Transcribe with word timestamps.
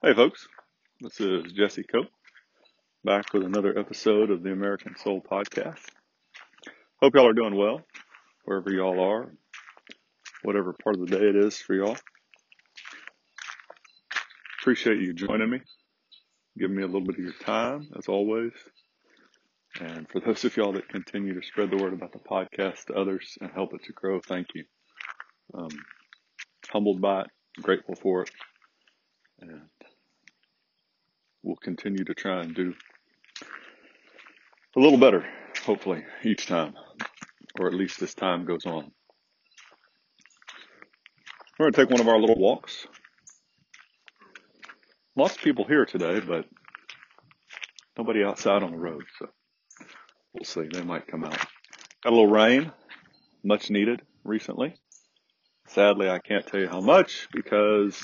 Hey, 0.00 0.14
folks. 0.14 0.46
This 1.00 1.20
is 1.20 1.52
Jesse 1.54 1.82
Cope 1.82 2.06
back 3.02 3.32
with 3.32 3.42
another 3.42 3.76
episode 3.76 4.30
of 4.30 4.44
the 4.44 4.52
American 4.52 4.94
Soul 4.96 5.20
Podcast. 5.20 5.84
Hope 7.02 7.16
y'all 7.16 7.26
are 7.26 7.32
doing 7.32 7.56
well 7.56 7.82
wherever 8.44 8.70
y'all 8.70 9.00
are, 9.00 9.34
whatever 10.44 10.72
part 10.84 10.94
of 10.94 11.00
the 11.00 11.18
day 11.18 11.24
it 11.24 11.34
is 11.34 11.58
for 11.58 11.74
y'all. 11.74 11.96
Appreciate 14.60 15.00
you 15.00 15.14
joining 15.14 15.50
me, 15.50 15.62
giving 16.56 16.76
me 16.76 16.84
a 16.84 16.86
little 16.86 17.04
bit 17.04 17.18
of 17.18 17.24
your 17.24 17.32
time 17.32 17.88
as 17.98 18.06
always. 18.06 18.52
And 19.80 20.08
for 20.08 20.20
those 20.20 20.44
of 20.44 20.56
y'all 20.56 20.74
that 20.74 20.88
continue 20.88 21.34
to 21.34 21.44
spread 21.44 21.72
the 21.72 21.76
word 21.76 21.92
about 21.92 22.12
the 22.12 22.20
podcast 22.20 22.84
to 22.84 22.94
others 22.94 23.36
and 23.40 23.50
help 23.50 23.74
it 23.74 23.82
to 23.86 23.92
grow, 23.92 24.20
thank 24.20 24.46
you. 24.54 24.62
Um, 25.54 25.70
humbled 26.70 27.00
by 27.00 27.22
it, 27.22 27.30
grateful 27.60 27.96
for 27.96 28.22
it, 28.22 28.30
and 29.40 29.62
we'll 31.42 31.56
continue 31.56 32.04
to 32.04 32.14
try 32.14 32.40
and 32.40 32.54
do 32.54 32.74
a 34.76 34.80
little 34.80 34.98
better, 34.98 35.24
hopefully, 35.64 36.04
each 36.22 36.46
time, 36.46 36.74
or 37.58 37.66
at 37.66 37.74
least 37.74 38.02
as 38.02 38.14
time 38.14 38.44
goes 38.44 38.66
on. 38.66 38.90
We're 41.58 41.64
going 41.64 41.72
to 41.72 41.80
take 41.80 41.90
one 41.90 42.00
of 42.00 42.08
our 42.08 42.18
little 42.18 42.38
walks. 42.38 42.86
Lots 45.16 45.34
of 45.34 45.42
people 45.42 45.64
here 45.64 45.84
today, 45.84 46.20
but 46.20 46.44
nobody 47.96 48.22
outside 48.22 48.62
on 48.62 48.70
the 48.70 48.78
road, 48.78 49.02
so 49.18 49.28
we'll 50.32 50.44
see. 50.44 50.68
They 50.72 50.82
might 50.82 51.08
come 51.08 51.24
out. 51.24 51.38
Got 52.04 52.10
a 52.10 52.10
little 52.10 52.28
rain, 52.28 52.70
much 53.42 53.70
needed 53.70 54.02
recently. 54.22 54.76
Sadly, 55.66 56.08
I 56.08 56.20
can't 56.20 56.46
tell 56.46 56.60
you 56.60 56.68
how 56.68 56.80
much 56.80 57.28
because 57.32 58.00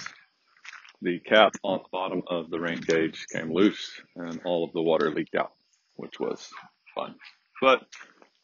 the 1.04 1.18
cap 1.18 1.52
on 1.62 1.80
the 1.82 1.88
bottom 1.92 2.22
of 2.28 2.50
the 2.50 2.58
rain 2.58 2.80
gauge 2.80 3.26
came 3.30 3.52
loose 3.52 4.00
and 4.16 4.40
all 4.46 4.64
of 4.64 4.72
the 4.72 4.80
water 4.80 5.10
leaked 5.10 5.34
out, 5.34 5.52
which 5.96 6.18
was 6.18 6.48
fun. 6.94 7.14
But 7.60 7.84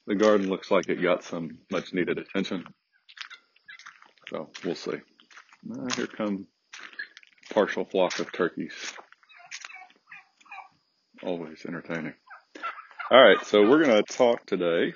the 0.07 0.15
garden 0.15 0.51
looks 0.51 0.71
like 0.71 0.89
it 0.89 1.03
got 1.03 1.25
some 1.25 1.59
much 1.73 1.95
needed 1.95 2.19
attention. 2.19 2.65
So 4.29 4.51
we'll 4.62 4.75
see. 4.75 4.99
Uh, 5.73 5.95
here 5.97 6.07
come 6.07 6.47
partial 7.51 7.87
flock 7.87 8.19
of 8.19 8.31
turkeys. 8.31 8.75
Always 11.23 11.65
entertaining. 11.67 12.15
All 13.11 13.23
right, 13.23 13.43
so 13.47 13.62
we're 13.62 13.83
going 13.83 14.05
to 14.05 14.12
talk 14.12 14.45
today 14.45 14.93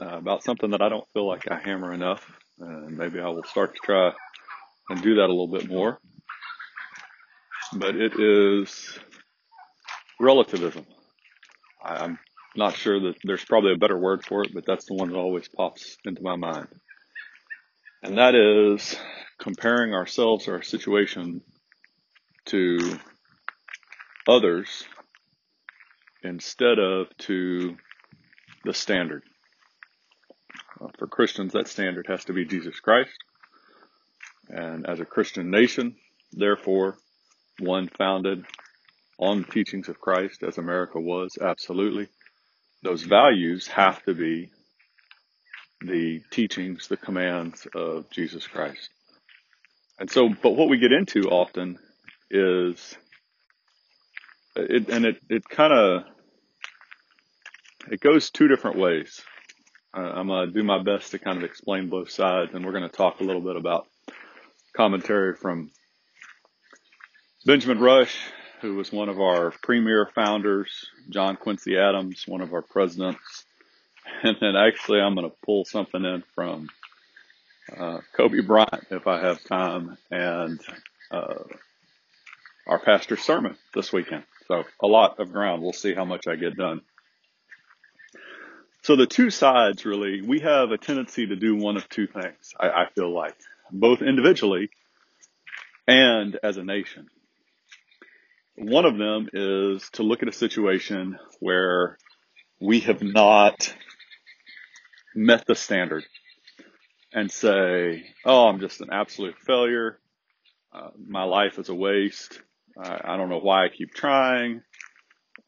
uh, 0.00 0.18
about 0.18 0.44
something 0.44 0.70
that 0.70 0.80
I 0.80 0.88
don't 0.88 1.06
feel 1.12 1.26
like 1.26 1.50
I 1.50 1.58
hammer 1.58 1.92
enough, 1.92 2.24
and 2.60 2.96
maybe 2.96 3.18
I 3.18 3.28
will 3.28 3.44
start 3.44 3.74
to 3.74 3.80
try 3.82 4.12
and 4.88 5.02
do 5.02 5.16
that 5.16 5.26
a 5.26 5.34
little 5.34 5.48
bit 5.48 5.68
more 5.68 6.00
but 7.74 7.96
it 7.96 8.18
is 8.18 8.98
relativism. 10.20 10.86
I'm 11.82 12.18
not 12.54 12.76
sure 12.76 13.00
that 13.00 13.14
there's 13.24 13.44
probably 13.44 13.72
a 13.72 13.78
better 13.78 13.98
word 13.98 14.24
for 14.24 14.42
it, 14.42 14.52
but 14.54 14.64
that's 14.66 14.86
the 14.86 14.94
one 14.94 15.08
that 15.08 15.16
always 15.16 15.48
pops 15.48 15.96
into 16.04 16.22
my 16.22 16.36
mind. 16.36 16.68
And 18.02 18.18
that 18.18 18.34
is 18.34 18.96
comparing 19.38 19.94
ourselves 19.94 20.48
or 20.48 20.56
our 20.56 20.62
situation 20.62 21.40
to 22.46 22.98
others 24.28 24.84
instead 26.22 26.78
of 26.78 27.06
to 27.18 27.76
the 28.64 28.74
standard. 28.74 29.22
Uh, 30.80 30.88
for 30.98 31.06
Christians, 31.06 31.52
that 31.52 31.68
standard 31.68 32.06
has 32.08 32.24
to 32.26 32.32
be 32.32 32.44
Jesus 32.44 32.78
Christ. 32.80 33.10
And 34.48 34.86
as 34.86 35.00
a 35.00 35.04
Christian 35.04 35.50
nation, 35.50 35.96
therefore, 36.32 36.98
one 37.62 37.88
founded 37.96 38.44
on 39.18 39.42
the 39.42 39.48
teachings 39.48 39.88
of 39.88 40.00
Christ 40.00 40.42
as 40.42 40.58
America 40.58 41.00
was, 41.00 41.38
absolutely. 41.40 42.08
Those 42.82 43.02
values 43.02 43.68
have 43.68 44.02
to 44.04 44.14
be 44.14 44.50
the 45.80 46.20
teachings, 46.30 46.88
the 46.88 46.96
commands 46.96 47.66
of 47.74 48.10
Jesus 48.10 48.46
Christ. 48.46 48.90
And 49.98 50.10
so, 50.10 50.28
but 50.28 50.50
what 50.50 50.68
we 50.68 50.78
get 50.78 50.92
into 50.92 51.30
often 51.30 51.78
is, 52.30 52.96
it, 54.56 54.88
and 54.88 55.04
it, 55.04 55.18
it 55.28 55.48
kind 55.48 55.72
of, 55.72 56.04
it 57.90 58.00
goes 58.00 58.30
two 58.30 58.48
different 58.48 58.78
ways. 58.78 59.20
I'm 59.94 60.28
going 60.28 60.48
to 60.48 60.52
do 60.52 60.62
my 60.64 60.82
best 60.82 61.10
to 61.10 61.18
kind 61.18 61.36
of 61.36 61.44
explain 61.44 61.90
both 61.90 62.10
sides, 62.10 62.54
and 62.54 62.64
we're 62.64 62.72
going 62.72 62.88
to 62.88 62.96
talk 62.96 63.20
a 63.20 63.24
little 63.24 63.42
bit 63.42 63.56
about 63.56 63.86
commentary 64.74 65.36
from 65.36 65.70
Benjamin 67.44 67.80
Rush, 67.80 68.16
who 68.60 68.76
was 68.76 68.92
one 68.92 69.08
of 69.08 69.20
our 69.20 69.52
premier 69.62 70.08
founders, 70.14 70.86
John 71.10 71.34
Quincy 71.36 71.76
Adams, 71.76 72.24
one 72.28 72.40
of 72.40 72.52
our 72.52 72.62
presidents, 72.62 73.44
and 74.22 74.36
then 74.40 74.54
actually 74.54 75.00
I'm 75.00 75.16
going 75.16 75.28
to 75.28 75.36
pull 75.44 75.64
something 75.64 76.04
in 76.04 76.22
from 76.36 76.68
uh, 77.76 77.98
Kobe 78.16 78.42
Bryant 78.42 78.86
if 78.90 79.08
I 79.08 79.20
have 79.20 79.42
time, 79.42 79.98
and 80.08 80.60
uh, 81.10 81.34
our 82.68 82.78
pastor's 82.78 83.22
sermon 83.22 83.56
this 83.74 83.92
weekend. 83.92 84.22
So 84.46 84.62
a 84.80 84.86
lot 84.86 85.18
of 85.18 85.32
ground. 85.32 85.62
We'll 85.62 85.72
see 85.72 85.94
how 85.94 86.04
much 86.04 86.28
I 86.28 86.36
get 86.36 86.56
done. 86.56 86.82
So 88.82 88.94
the 88.94 89.06
two 89.06 89.30
sides 89.30 89.84
really, 89.84 90.22
we 90.22 90.40
have 90.40 90.70
a 90.70 90.78
tendency 90.78 91.26
to 91.26 91.34
do 91.34 91.56
one 91.56 91.76
of 91.76 91.88
two 91.88 92.06
things. 92.06 92.54
I, 92.58 92.68
I 92.68 92.86
feel 92.94 93.12
like 93.12 93.34
both 93.72 94.00
individually 94.00 94.70
and 95.88 96.38
as 96.44 96.56
a 96.56 96.64
nation. 96.64 97.08
One 98.56 98.84
of 98.84 98.98
them 98.98 99.28
is 99.32 99.88
to 99.94 100.02
look 100.02 100.22
at 100.22 100.28
a 100.28 100.32
situation 100.32 101.18
where 101.40 101.98
we 102.60 102.80
have 102.80 103.02
not 103.02 103.74
met 105.14 105.46
the 105.46 105.54
standard 105.54 106.04
and 107.12 107.30
say, 107.30 108.04
oh, 108.24 108.48
I'm 108.48 108.60
just 108.60 108.80
an 108.80 108.88
absolute 108.92 109.36
failure. 109.46 109.98
Uh, 110.72 110.90
my 110.98 111.24
life 111.24 111.58
is 111.58 111.68
a 111.68 111.74
waste. 111.74 112.40
I 112.78 113.16
don't 113.16 113.28
know 113.28 113.40
why 113.40 113.66
I 113.66 113.68
keep 113.68 113.92
trying. 113.92 114.62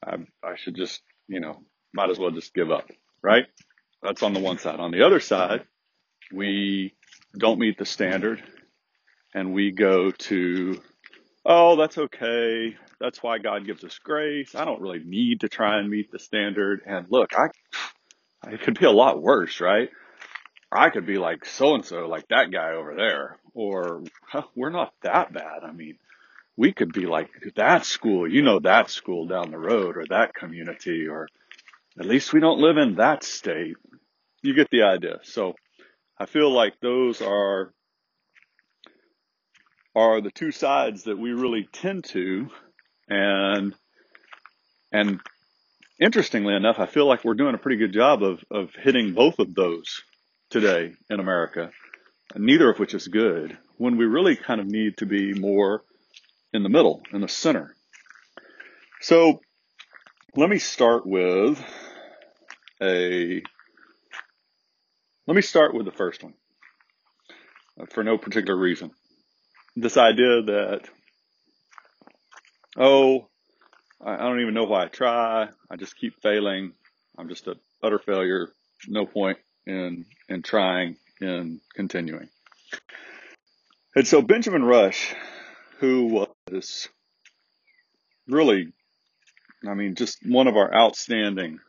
I, 0.05 0.17
I 0.43 0.57
should 0.57 0.77
just, 0.77 1.01
you 1.27 1.41
know, 1.41 1.63
might 1.95 2.11
as 2.11 2.19
well 2.19 2.31
just 2.31 2.53
give 2.53 2.71
up, 2.71 2.91
right? 3.23 3.45
That's 4.03 4.23
on 4.23 4.35
the 4.35 4.41
one 4.41 4.59
side. 4.59 4.81
On 4.81 4.91
the 4.91 5.07
other 5.07 5.21
side, 5.21 5.65
we 6.33 6.95
don't 7.39 7.59
meet 7.59 7.79
the 7.79 7.87
standard 7.87 8.43
and 9.35 9.55
we 9.55 9.73
go 9.73 10.11
to, 10.11 10.81
oh, 11.47 11.77
that's 11.77 11.97
okay. 11.97 12.77
That's 13.01 13.23
why 13.23 13.39
God 13.39 13.67
gives 13.67 13.85
us 13.85 13.99
grace. 13.99 14.55
I 14.55 14.65
don't 14.65 14.81
really 14.81 15.03
need 15.05 15.41
to 15.41 15.49
try 15.49 15.79
and 15.79 15.91
meet 15.91 16.11
the 16.11 16.19
standard. 16.19 16.83
And 16.87 17.07
look, 17.11 17.33
I, 17.37 17.49
it 18.51 18.61
could 18.61 18.79
be 18.79 18.87
a 18.87 18.91
lot 18.91 19.23
worse, 19.23 19.61
right? 19.61 19.91
I 20.71 20.91
could 20.91 21.07
be 21.07 21.19
like 21.19 21.45
so 21.45 21.75
and 21.75 21.85
so, 21.85 22.09
like 22.09 22.27
that 22.29 22.51
guy 22.51 22.73
over 22.73 22.95
there, 22.97 23.39
or 23.55 24.03
huh, 24.27 24.43
we're 24.57 24.71
not 24.71 24.93
that 25.03 25.33
bad. 25.33 25.63
I 25.63 25.71
mean, 25.71 25.99
we 26.57 26.73
could 26.73 26.93
be 26.93 27.07
like 27.07 27.31
that 27.57 27.85
school, 27.85 28.31
you 28.31 28.43
know, 28.43 28.59
that 28.61 28.91
school 28.91 29.27
down 29.27 29.51
the 29.51 29.59
road 29.59 29.97
or 29.97 30.05
that 30.09 30.35
community, 30.35 31.07
or 31.07 31.29
at 31.99 32.07
least 32.07 32.33
we 32.33 32.41
don't 32.41 32.61
live 32.61 32.77
in 32.77 32.97
that 32.97 33.23
state. 33.23 33.77
You 34.43 34.55
get 34.55 34.71
the 34.71 34.83
idea. 34.83 35.19
So 35.23 35.55
I 36.19 36.27
feel 36.27 36.51
like 36.51 36.81
those 36.81 37.23
are, 37.23 37.73
are 39.95 40.21
the 40.21 40.31
two 40.31 40.51
sides 40.51 41.05
that 41.05 41.19
we 41.19 41.33
really 41.33 41.69
tend 41.73 42.05
to 42.05 42.49
and, 43.09 43.75
and 44.93 45.21
interestingly 46.01 46.55
enough, 46.55 46.79
I 46.79 46.87
feel 46.87 47.07
like 47.07 47.25
we're 47.25 47.35
doing 47.35 47.55
a 47.55 47.59
pretty 47.59 47.77
good 47.77 47.93
job 47.93 48.23
of, 48.23 48.45
of 48.51 48.75
hitting 48.75 49.15
both 49.15 49.39
of 49.39 49.55
those 49.55 50.03
today 50.51 50.93
in 51.11 51.21
America, 51.21 51.71
neither 52.37 52.71
of 52.71 52.79
which 52.79 52.95
is 52.95 53.09
good 53.09 53.57
when 53.77 53.97
we 53.97 54.05
really 54.05 54.37
kind 54.37 54.61
of 54.61 54.67
need 54.67 54.97
to 54.99 55.07
be 55.07 55.33
more 55.35 55.83
in 56.53 56.63
the 56.63 56.69
middle, 56.69 57.03
in 57.13 57.21
the 57.21 57.29
center. 57.29 57.75
So 59.01 59.41
let 60.37 60.49
me 60.49 60.59
start 60.59 61.07
with 61.07 61.63
a, 62.81 63.43
let 65.27 65.35
me 65.35 65.43
start 65.43 65.75
with 65.75 65.87
the 65.87 65.93
first 65.93 66.23
one 66.23 66.35
uh, 67.81 67.87
for 67.87 68.05
no 68.05 68.19
particular 68.19 68.59
reason. 68.59 68.91
This 69.77 69.97
idea 69.97 70.43
that 70.43 70.83
oh, 72.77 73.29
I 74.05 74.17
don't 74.17 74.41
even 74.41 74.55
know 74.55 74.65
why 74.65 74.85
I 74.85 74.89
try. 74.89 75.49
I 75.71 75.77
just 75.77 75.97
keep 75.97 76.21
failing. 76.23 76.73
I'm 77.17 77.29
just 77.29 77.47
a 77.47 77.57
utter 77.83 77.99
failure. 77.99 78.51
No 78.89 79.07
point 79.07 79.39
in, 79.67 80.05
in 80.29 80.43
trying 80.43 80.97
in 81.21 81.61
continuing. 81.75 82.29
And 83.97 84.07
so 84.07 84.21
Benjamin 84.21 84.65
Rush, 84.65 85.15
who 85.79 86.07
was 86.07 86.89
really, 88.27 88.73
I 89.67 89.75
mean, 89.75 89.95
just 89.95 90.19
one 90.27 90.49
of 90.49 90.57
our 90.57 90.75
outstanding 90.75 91.61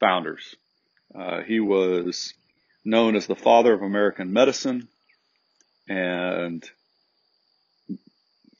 founders. 0.00 0.56
Uh, 1.14 1.42
he 1.42 1.60
was 1.60 2.32
known 2.84 3.14
as 3.14 3.26
the 3.26 3.36
father 3.36 3.74
of 3.74 3.82
American 3.82 4.32
medicine 4.32 4.88
and 5.88 6.68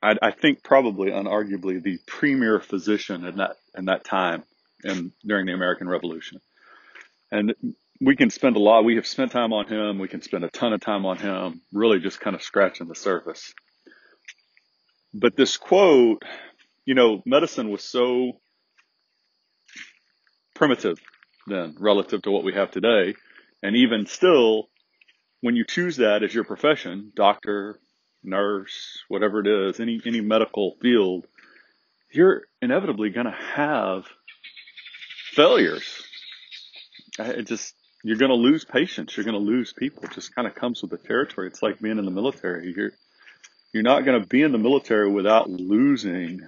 I, 0.02 0.17
I 0.23 0.31
think 0.31 0.62
probably 0.62 1.11
unarguably 1.11 1.82
the 1.82 1.99
premier 2.06 2.61
physician 2.61 3.25
in 3.25 3.37
that 3.37 3.56
in 3.76 3.87
that 3.87 4.05
time 4.05 4.44
and 4.82 5.12
during 5.25 5.47
the 5.47 5.52
American 5.52 5.88
Revolution. 5.88 6.41
And 7.31 7.55
we 8.00 8.17
can 8.17 8.31
spend 8.31 8.56
a 8.56 8.61
lot. 8.61 8.85
We 8.85 8.97
have 8.97 9.06
spent 9.06 9.32
time 9.32 9.52
on 9.52 9.67
him. 9.67 9.99
We 9.99 10.08
can 10.08 10.23
spend 10.23 10.44
a 10.44 10.49
ton 10.49 10.73
of 10.73 10.81
time 10.81 11.05
on 11.05 11.19
him. 11.19 11.61
Really, 11.73 12.00
just 12.00 12.20
kind 12.20 12.35
of 12.35 12.43
scratching 12.43 12.88
the 12.88 12.94
surface. 12.94 13.52
But 15.12 15.37
this 15.37 15.56
quote, 15.56 16.23
you 16.87 16.94
know, 16.94 17.23
medicine 17.26 17.70
was 17.70 17.85
so 17.85 18.41
primitive 20.55 20.99
then 21.46 21.75
relative 21.79 22.23
to 22.23 22.31
what 22.31 22.44
we 22.44 22.55
have 22.55 22.70
today. 22.70 23.14
And 23.62 23.76
even 23.76 24.06
still, 24.06 24.69
when 25.41 25.56
you 25.56 25.64
choose 25.64 25.96
that 25.96 26.23
as 26.23 26.35
your 26.35 26.44
profession, 26.44 27.12
doctor, 27.14 27.79
nurse, 28.22 29.02
whatever 29.08 29.40
it 29.40 29.46
is, 29.46 29.81
any, 29.81 30.00
any 30.05 30.20
medical 30.20 30.76
field, 30.81 31.26
you're 32.11 32.43
inevitably 32.61 33.11
going 33.11 33.26
to 33.26 33.38
have 33.55 34.05
failures. 35.32 36.02
It 37.19 37.46
just, 37.46 37.75
you're 38.02 38.17
going 38.17 38.31
to 38.31 38.34
lose 38.34 38.64
patients. 38.64 39.17
You're 39.17 39.25
going 39.25 39.38
to 39.38 39.50
lose 39.50 39.72
people. 39.72 40.05
It 40.05 40.12
just 40.12 40.34
kind 40.34 40.49
of 40.49 40.55
comes 40.55 40.82
with 40.82 40.90
the 40.90 40.99
territory. 40.99 41.49
It's 41.49 41.62
like 41.62 41.81
being 41.81 41.99
in 41.99 42.05
the 42.05 42.11
military. 42.11 42.72
You're, 42.76 42.93
you're 43.72 43.82
not 43.82 44.05
going 44.05 44.20
to 44.20 44.26
be 44.26 44.43
in 44.43 44.52
the 44.52 44.58
military 44.58 45.11
without 45.11 45.49
losing 45.49 46.40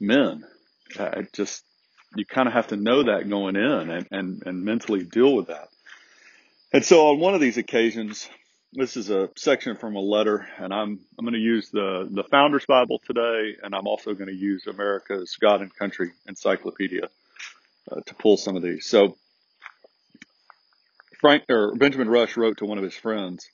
men. 0.00 0.44
It 0.98 1.32
just, 1.32 1.62
you 2.16 2.24
kind 2.24 2.48
of 2.48 2.54
have 2.54 2.68
to 2.68 2.76
know 2.76 3.04
that 3.04 3.28
going 3.28 3.56
in 3.56 3.90
and, 3.90 4.06
and, 4.10 4.42
and 4.46 4.64
mentally 4.64 5.04
deal 5.04 5.34
with 5.34 5.48
that. 5.48 5.68
And 6.72 6.84
so 6.84 7.08
on 7.08 7.20
one 7.20 7.34
of 7.34 7.40
these 7.40 7.58
occasions, 7.58 8.28
this 8.72 8.96
is 8.96 9.10
a 9.10 9.30
section 9.36 9.76
from 9.76 9.96
a 9.96 10.00
letter, 10.00 10.46
and 10.58 10.72
I'm 10.72 11.00
I'm 11.18 11.24
going 11.24 11.34
to 11.34 11.38
use 11.38 11.70
the 11.70 12.08
the 12.10 12.24
Founder's 12.24 12.66
Bible 12.66 13.00
today, 13.04 13.56
and 13.62 13.74
I'm 13.74 13.86
also 13.86 14.14
going 14.14 14.28
to 14.28 14.34
use 14.34 14.66
America's 14.66 15.36
God 15.40 15.62
and 15.62 15.74
Country 15.74 16.12
Encyclopedia 16.28 17.08
uh, 17.90 18.00
to 18.06 18.14
pull 18.14 18.36
some 18.36 18.56
of 18.56 18.62
these. 18.62 18.86
So 18.86 19.16
Frank 21.20 21.44
or 21.48 21.74
Benjamin 21.74 22.08
Rush 22.08 22.36
wrote 22.36 22.58
to 22.58 22.66
one 22.66 22.78
of 22.78 22.84
his 22.84 22.94
friends, 22.94 23.48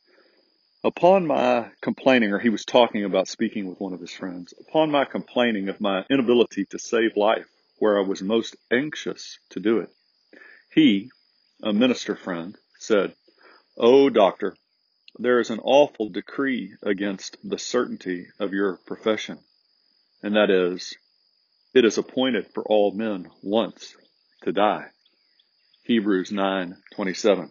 upon 0.82 1.26
my 1.26 1.70
complaining, 1.80 2.32
or 2.32 2.38
he 2.38 2.48
was 2.48 2.64
talking 2.64 3.04
about 3.04 3.28
speaking 3.28 3.66
with 3.66 3.80
one 3.80 3.92
of 3.92 4.00
his 4.00 4.12
friends, 4.12 4.52
upon 4.60 4.90
my 4.90 5.04
complaining 5.04 5.68
of 5.68 5.80
my 5.80 6.04
inability 6.10 6.64
to 6.66 6.78
save 6.78 7.16
life 7.16 7.46
where 7.78 7.98
I 7.98 8.02
was 8.02 8.22
most 8.22 8.56
anxious 8.72 9.38
to 9.50 9.60
do 9.60 9.78
it. 9.78 9.90
He, 10.72 11.10
a 11.62 11.72
minister 11.72 12.16
friend, 12.16 12.56
said, 12.78 13.14
Oh, 13.76 14.10
doctor, 14.10 14.56
there 15.18 15.40
is 15.40 15.50
an 15.50 15.60
awful 15.60 16.08
decree 16.08 16.74
against 16.82 17.36
the 17.42 17.58
certainty 17.58 18.26
of 18.38 18.52
your 18.52 18.76
profession, 18.86 19.38
and 20.22 20.36
that 20.36 20.50
is, 20.50 20.96
it 21.74 21.84
is 21.84 21.98
appointed 21.98 22.46
for 22.54 22.62
all 22.64 22.92
men 22.92 23.30
once 23.42 23.96
to 24.42 24.52
die. 24.52 24.86
Hebrews 25.84 26.30
9:27. 26.30 27.50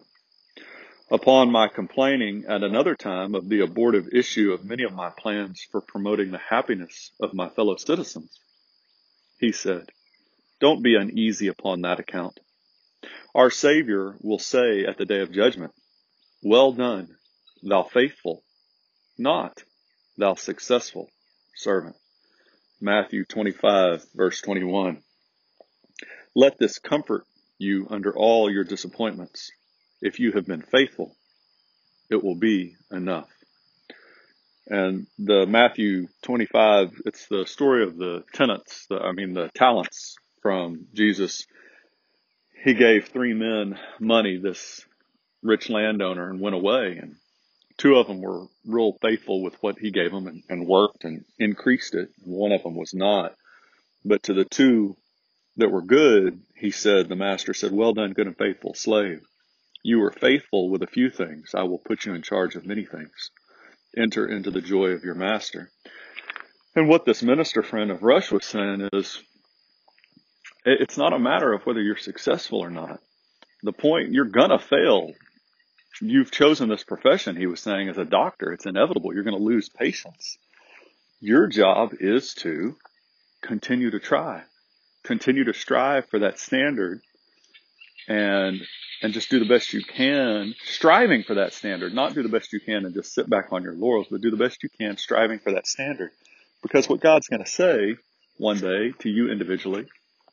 Upon 1.10 1.52
my 1.52 1.68
complaining 1.68 2.44
at 2.48 2.62
another 2.62 2.94
time 2.94 3.34
of 3.34 3.48
the 3.48 3.60
abortive 3.60 4.08
issue 4.12 4.52
of 4.52 4.64
many 4.64 4.84
of 4.84 4.94
my 4.94 5.10
plans 5.10 5.66
for 5.70 5.80
promoting 5.80 6.30
the 6.30 6.38
happiness 6.38 7.12
of 7.20 7.34
my 7.34 7.48
fellow 7.50 7.76
citizens, 7.76 8.40
he 9.38 9.52
said, 9.52 9.90
don't 10.62 10.82
be 10.82 10.94
uneasy 10.94 11.48
upon 11.48 11.80
that 11.80 11.98
account. 11.98 12.38
Our 13.34 13.50
Savior 13.50 14.16
will 14.20 14.38
say 14.38 14.84
at 14.86 14.96
the 14.96 15.04
day 15.04 15.18
of 15.20 15.32
judgment, 15.32 15.72
Well 16.40 16.72
done, 16.72 17.16
thou 17.62 17.82
faithful, 17.82 18.42
not 19.18 19.62
thou 20.16 20.34
successful 20.34 21.08
servant. 21.54 21.96
Matthew 22.80 23.24
25 23.24 24.04
verse 24.14 24.40
21. 24.40 25.02
Let 26.34 26.58
this 26.58 26.78
comfort 26.78 27.24
you 27.58 27.86
under 27.90 28.12
all 28.16 28.50
your 28.50 28.64
disappointments. 28.64 29.50
If 30.00 30.18
you 30.18 30.32
have 30.32 30.46
been 30.46 30.62
faithful, 30.62 31.14
it 32.10 32.22
will 32.22 32.34
be 32.34 32.76
enough. 32.90 33.28
And 34.66 35.06
the 35.18 35.46
Matthew 35.46 36.08
25, 36.22 37.02
it's 37.06 37.26
the 37.26 37.46
story 37.46 37.84
of 37.84 37.96
the 37.96 38.24
tenants, 38.32 38.86
the, 38.88 38.96
I 38.96 39.12
mean 39.12 39.34
the 39.34 39.50
talents 39.54 40.16
from 40.40 40.86
Jesus. 40.94 41.46
He 42.64 42.74
gave 42.74 43.08
three 43.08 43.34
men 43.34 43.78
money, 44.00 44.38
this 44.38 44.84
rich 45.42 45.68
landowner, 45.68 46.30
and 46.30 46.40
went 46.40 46.54
away. 46.54 46.98
And 47.00 47.16
two 47.82 47.96
of 47.96 48.06
them 48.06 48.20
were 48.20 48.46
real 48.64 48.96
faithful 49.02 49.42
with 49.42 49.60
what 49.60 49.76
he 49.76 49.90
gave 49.90 50.12
them 50.12 50.28
and, 50.28 50.44
and 50.48 50.68
worked 50.68 51.02
and 51.02 51.24
increased 51.40 51.96
it. 51.96 52.10
One 52.24 52.52
of 52.52 52.62
them 52.62 52.76
was 52.76 52.94
not. 52.94 53.34
But 54.04 54.22
to 54.24 54.34
the 54.34 54.44
two 54.44 54.96
that 55.56 55.68
were 55.68 55.82
good, 55.82 56.40
he 56.54 56.70
said, 56.70 57.08
the 57.08 57.16
master 57.16 57.52
said, 57.52 57.72
well 57.72 57.92
done, 57.92 58.12
good 58.12 58.28
and 58.28 58.38
faithful 58.38 58.74
slave. 58.74 59.20
You 59.82 59.98
were 59.98 60.12
faithful 60.12 60.70
with 60.70 60.84
a 60.84 60.86
few 60.86 61.10
things. 61.10 61.56
I 61.56 61.64
will 61.64 61.78
put 61.78 62.04
you 62.04 62.14
in 62.14 62.22
charge 62.22 62.54
of 62.54 62.64
many 62.64 62.84
things. 62.84 63.30
Enter 63.96 64.28
into 64.28 64.52
the 64.52 64.60
joy 64.60 64.90
of 64.90 65.02
your 65.02 65.16
master. 65.16 65.68
And 66.76 66.88
what 66.88 67.04
this 67.04 67.20
minister 67.20 67.64
friend 67.64 67.90
of 67.90 68.04
Rush 68.04 68.30
was 68.30 68.46
saying 68.46 68.90
is, 68.92 69.20
it's 70.64 70.96
not 70.96 71.12
a 71.12 71.18
matter 71.18 71.52
of 71.52 71.66
whether 71.66 71.82
you're 71.82 71.96
successful 71.96 72.60
or 72.60 72.70
not. 72.70 73.00
The 73.64 73.72
point, 73.72 74.12
you're 74.12 74.26
gonna 74.26 74.60
fail. 74.60 75.10
You've 76.00 76.30
chosen 76.30 76.68
this 76.68 76.84
profession, 76.84 77.36
he 77.36 77.46
was 77.46 77.60
saying, 77.60 77.88
as 77.88 77.98
a 77.98 78.04
doctor. 78.04 78.52
It's 78.52 78.66
inevitable. 78.66 79.14
You're 79.14 79.24
gonna 79.24 79.36
lose 79.36 79.68
patients. 79.68 80.38
Your 81.20 81.46
job 81.46 81.92
is 82.00 82.34
to 82.34 82.76
continue 83.42 83.90
to 83.90 84.00
try, 84.00 84.42
continue 85.04 85.44
to 85.44 85.54
strive 85.54 86.06
for 86.08 86.20
that 86.20 86.38
standard 86.38 87.00
and, 88.08 88.60
and 89.02 89.12
just 89.12 89.30
do 89.30 89.38
the 89.38 89.48
best 89.48 89.72
you 89.72 89.82
can, 89.84 90.54
striving 90.64 91.22
for 91.22 91.34
that 91.34 91.52
standard, 91.52 91.94
not 91.94 92.14
do 92.14 92.22
the 92.22 92.28
best 92.28 92.52
you 92.52 92.60
can 92.60 92.84
and 92.84 92.94
just 92.94 93.14
sit 93.14 93.28
back 93.28 93.52
on 93.52 93.62
your 93.62 93.74
laurels, 93.74 94.08
but 94.10 94.20
do 94.20 94.30
the 94.30 94.36
best 94.36 94.62
you 94.62 94.68
can 94.80 94.96
striving 94.96 95.38
for 95.38 95.52
that 95.52 95.66
standard. 95.66 96.10
Because 96.62 96.88
what 96.88 97.00
God's 97.00 97.28
going 97.28 97.44
to 97.44 97.50
say 97.50 97.96
one 98.38 98.58
day 98.58 98.92
to 99.00 99.08
you 99.08 99.30
individually 99.30 99.86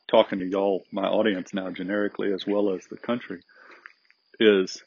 talking 0.08 0.40
to 0.40 0.46
y'all, 0.46 0.84
my 0.90 1.06
audience 1.06 1.54
now 1.54 1.70
generically 1.70 2.32
as 2.32 2.46
well 2.46 2.74
as 2.74 2.84
the 2.86 2.96
country, 2.96 3.42
is 4.40 4.82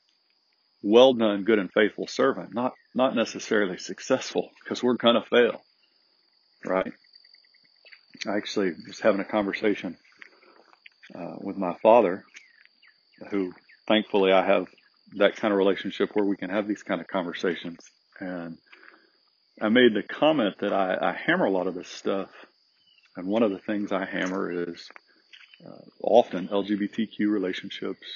well 0.84 1.14
done, 1.14 1.44
good 1.44 1.60
and 1.60 1.72
faithful 1.72 2.08
servant, 2.08 2.54
not, 2.54 2.74
not 2.94 3.16
necessarily 3.16 3.78
successful 3.78 4.50
because 4.64 4.84
we're 4.84 4.96
going 4.96 5.16
to 5.16 5.28
fail, 5.30 5.62
right? 6.66 6.92
I 8.28 8.38
actually 8.38 8.74
was 8.88 9.00
having 9.00 9.22
a 9.22 9.26
conversation 9.26 9.98
uh, 11.16 11.36
with 11.40 11.58
my 11.58 11.74
father, 11.82 12.24
who 13.30 13.54
thankfully 13.88 14.32
I 14.32 14.46
have 14.46 14.68
that 15.18 15.36
kind 15.36 15.52
of 15.52 15.58
relationship 15.58 16.10
where 16.14 16.26
we 16.26 16.38
can 16.38 16.50
have 16.50 16.68
these 16.68 16.84
kind 16.84 17.02
of 17.02 17.08
conversations. 17.08 17.80
And 18.20 18.58
I 19.62 19.70
made 19.70 19.94
the 19.94 20.04
comment 20.04 20.56
that 20.60 20.74
I, 20.74 20.98
I 21.00 21.14
hammer 21.14 21.46
a 21.46 21.52
lot 21.52 21.68
of 21.68 21.76
this 21.76 21.90
stuff. 21.90 22.30
And 23.16 23.28
one 23.28 23.44
of 23.44 23.52
the 23.52 23.60
things 23.60 23.92
I 23.92 24.06
hammer 24.06 24.70
is 24.70 24.90
uh, 25.66 25.82
often 26.02 26.48
LGBTQ 26.48 27.30
relationships, 27.30 28.08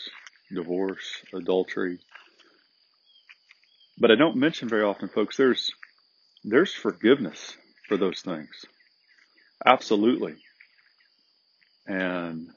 divorce, 0.54 1.22
adultery. 1.34 2.00
But 4.00 4.12
I 4.12 4.16
don't 4.16 4.36
mention 4.36 4.70
very 4.70 4.84
often, 4.84 5.10
folks, 5.10 5.38
there's, 5.38 5.72
there's 6.44 6.74
forgiveness 6.74 7.58
for 7.88 7.98
those 7.98 8.22
things. 8.22 8.50
Absolutely. 9.66 10.36
And, 11.88 12.50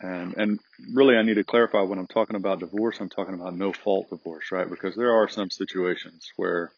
and, 0.00 0.34
and 0.36 0.60
really 0.92 1.16
I 1.16 1.22
need 1.22 1.34
to 1.34 1.44
clarify 1.44 1.80
when 1.82 1.98
I'm 1.98 2.06
talking 2.06 2.36
about 2.36 2.60
divorce, 2.60 2.98
I'm 3.00 3.08
talking 3.08 3.34
about 3.34 3.56
no 3.56 3.72
fault 3.72 4.10
divorce, 4.10 4.52
right? 4.52 4.68
Because 4.68 4.96
there 4.96 5.12
are 5.12 5.28
some 5.28 5.50
situations 5.50 6.30
where 6.36 6.72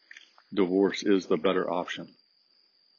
divorce 0.53 1.03
is 1.03 1.25
the 1.25 1.37
better 1.37 1.69
option. 1.69 2.07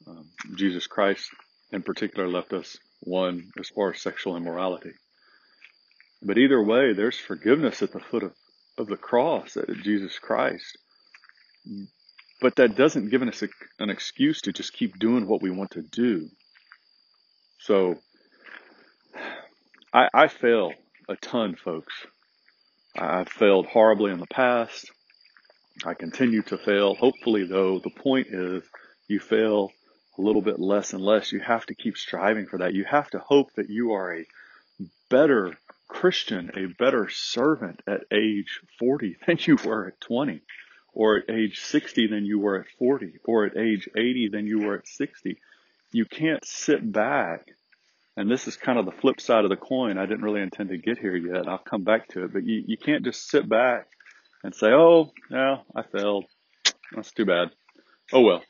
Um, 0.05 0.29
Jesus 0.55 0.85
Christ 0.87 1.29
in 1.71 1.81
particular 1.81 2.27
left 2.27 2.53
us 2.53 2.77
one 3.01 3.49
as 3.59 3.69
far 3.69 3.91
as 3.91 4.01
sexual 4.01 4.37
immorality. 4.37 4.91
But 6.21 6.37
either 6.37 6.61
way, 6.61 6.93
there's 6.93 7.17
forgiveness 7.17 7.81
at 7.81 7.91
the 7.91 7.99
foot 7.99 8.23
of, 8.23 8.33
of 8.77 8.87
the 8.87 8.97
cross 8.97 9.57
at 9.57 9.67
Jesus 9.83 10.17
Christ. 10.19 10.77
But 12.41 12.55
that 12.57 12.75
doesn't 12.75 13.09
give 13.09 13.21
us 13.23 13.41
a, 13.41 13.47
an 13.79 13.89
excuse 13.89 14.41
to 14.41 14.53
just 14.53 14.73
keep 14.73 14.99
doing 14.99 15.27
what 15.27 15.41
we 15.41 15.49
want 15.49 15.71
to 15.71 15.81
do. 15.81 16.29
So 17.59 17.95
I, 19.93 20.07
I 20.13 20.27
fail 20.27 20.73
a 21.09 21.15
ton, 21.15 21.55
folks. 21.55 21.93
I've 22.95 23.29
failed 23.29 23.65
horribly 23.67 24.11
in 24.11 24.19
the 24.19 24.27
past. 24.27 24.91
I 25.85 25.93
continue 25.93 26.41
to 26.43 26.57
fail. 26.57 26.95
Hopefully, 26.95 27.45
though, 27.45 27.79
the 27.79 27.91
point 27.91 28.27
is 28.29 28.63
you 29.07 29.19
fail 29.19 29.71
a 30.17 30.21
little 30.21 30.41
bit 30.41 30.59
less 30.59 30.93
and 30.93 31.03
less. 31.03 31.31
You 31.31 31.39
have 31.39 31.65
to 31.67 31.75
keep 31.75 31.97
striving 31.97 32.47
for 32.47 32.59
that. 32.59 32.73
You 32.73 32.85
have 32.85 33.09
to 33.11 33.19
hope 33.19 33.53
that 33.55 33.69
you 33.69 33.93
are 33.93 34.15
a 34.15 34.25
better 35.09 35.53
Christian, 35.87 36.51
a 36.55 36.65
better 36.81 37.09
servant 37.09 37.81
at 37.87 38.01
age 38.11 38.61
40 38.79 39.17
than 39.25 39.37
you 39.39 39.57
were 39.63 39.87
at 39.87 40.01
20 40.01 40.41
or 40.97 41.17
at 41.17 41.29
age 41.29 41.59
60 41.59 42.07
than 42.07 42.25
you 42.25 42.39
were 42.39 42.59
at 42.59 42.65
40, 42.79 43.19
or 43.23 43.45
at 43.45 43.55
age 43.55 43.87
80 43.95 44.29
than 44.31 44.47
you 44.47 44.61
were 44.65 44.79
at 44.79 44.87
60. 44.87 45.37
You 45.91 46.05
can't 46.05 46.43
sit 46.43 46.91
back. 46.91 47.49
And 48.15 48.31
this 48.31 48.47
is 48.47 48.57
kind 48.57 48.79
of 48.79 48.85
the 48.85 48.91
flip 48.91 49.21
side 49.21 49.43
of 49.43 49.51
the 49.51 49.57
coin. 49.57 49.99
I 49.99 50.07
didn't 50.07 50.23
really 50.23 50.41
intend 50.41 50.69
to 50.69 50.77
get 50.79 50.97
here 50.97 51.15
yet. 51.15 51.47
I'll 51.47 51.59
come 51.59 51.83
back 51.83 52.07
to 52.09 52.23
it, 52.23 52.33
but 52.33 52.43
you, 52.43 52.63
you 52.65 52.77
can't 52.77 53.05
just 53.05 53.29
sit 53.29 53.47
back 53.47 53.85
and 54.43 54.55
say, 54.55 54.71
oh, 54.71 55.11
yeah, 55.29 55.57
I 55.75 55.83
failed. 55.83 56.25
That's 56.95 57.11
too 57.11 57.25
bad. 57.25 57.49
Oh 58.11 58.21
well. 58.21 58.43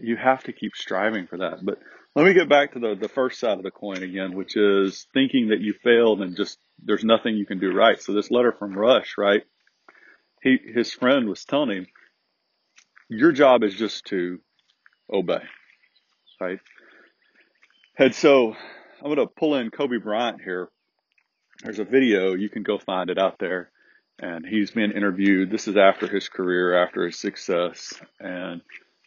You 0.00 0.16
have 0.16 0.42
to 0.44 0.54
keep 0.54 0.72
striving 0.74 1.26
for 1.26 1.36
that. 1.36 1.62
But 1.62 1.80
let 2.14 2.24
me 2.24 2.34
get 2.34 2.48
back 2.48 2.72
to 2.72 2.78
the, 2.78 2.94
the 2.94 3.08
first 3.08 3.40
side 3.40 3.58
of 3.58 3.64
the 3.64 3.70
coin 3.70 4.02
again, 4.02 4.34
which 4.34 4.56
is 4.56 5.06
thinking 5.14 5.48
that 5.48 5.60
you 5.60 5.74
failed 5.82 6.20
and 6.20 6.36
just 6.36 6.58
there's 6.82 7.04
nothing 7.04 7.36
you 7.36 7.46
can 7.46 7.58
do 7.58 7.72
right. 7.72 8.00
So 8.00 8.12
this 8.12 8.30
letter 8.30 8.52
from 8.52 8.76
Rush, 8.76 9.14
right? 9.18 9.42
he 10.44 10.58
his 10.72 10.92
friend 10.92 11.28
was 11.28 11.44
telling 11.44 11.78
him, 11.78 11.86
your 13.08 13.32
job 13.32 13.64
is 13.64 13.74
just 13.74 14.04
to 14.06 14.38
obey, 15.12 15.42
right? 16.40 16.60
And 17.98 18.14
so 18.14 18.54
I'm 19.02 19.14
going 19.14 19.16
to 19.16 19.26
pull 19.26 19.56
in 19.56 19.70
Kobe 19.70 19.98
Bryant 19.98 20.40
here. 20.42 20.68
There's 21.62 21.78
a 21.78 21.84
video 21.84 22.34
you 22.34 22.50
can 22.50 22.62
go 22.62 22.78
find 22.78 23.10
it 23.10 23.18
out 23.18 23.38
there, 23.38 23.70
and 24.18 24.44
he's 24.46 24.70
been 24.70 24.92
interviewed. 24.92 25.50
This 25.50 25.66
is 25.66 25.76
after 25.76 26.06
his 26.06 26.28
career, 26.28 26.82
after 26.82 27.06
his 27.06 27.18
success, 27.18 27.94
and 28.20 28.60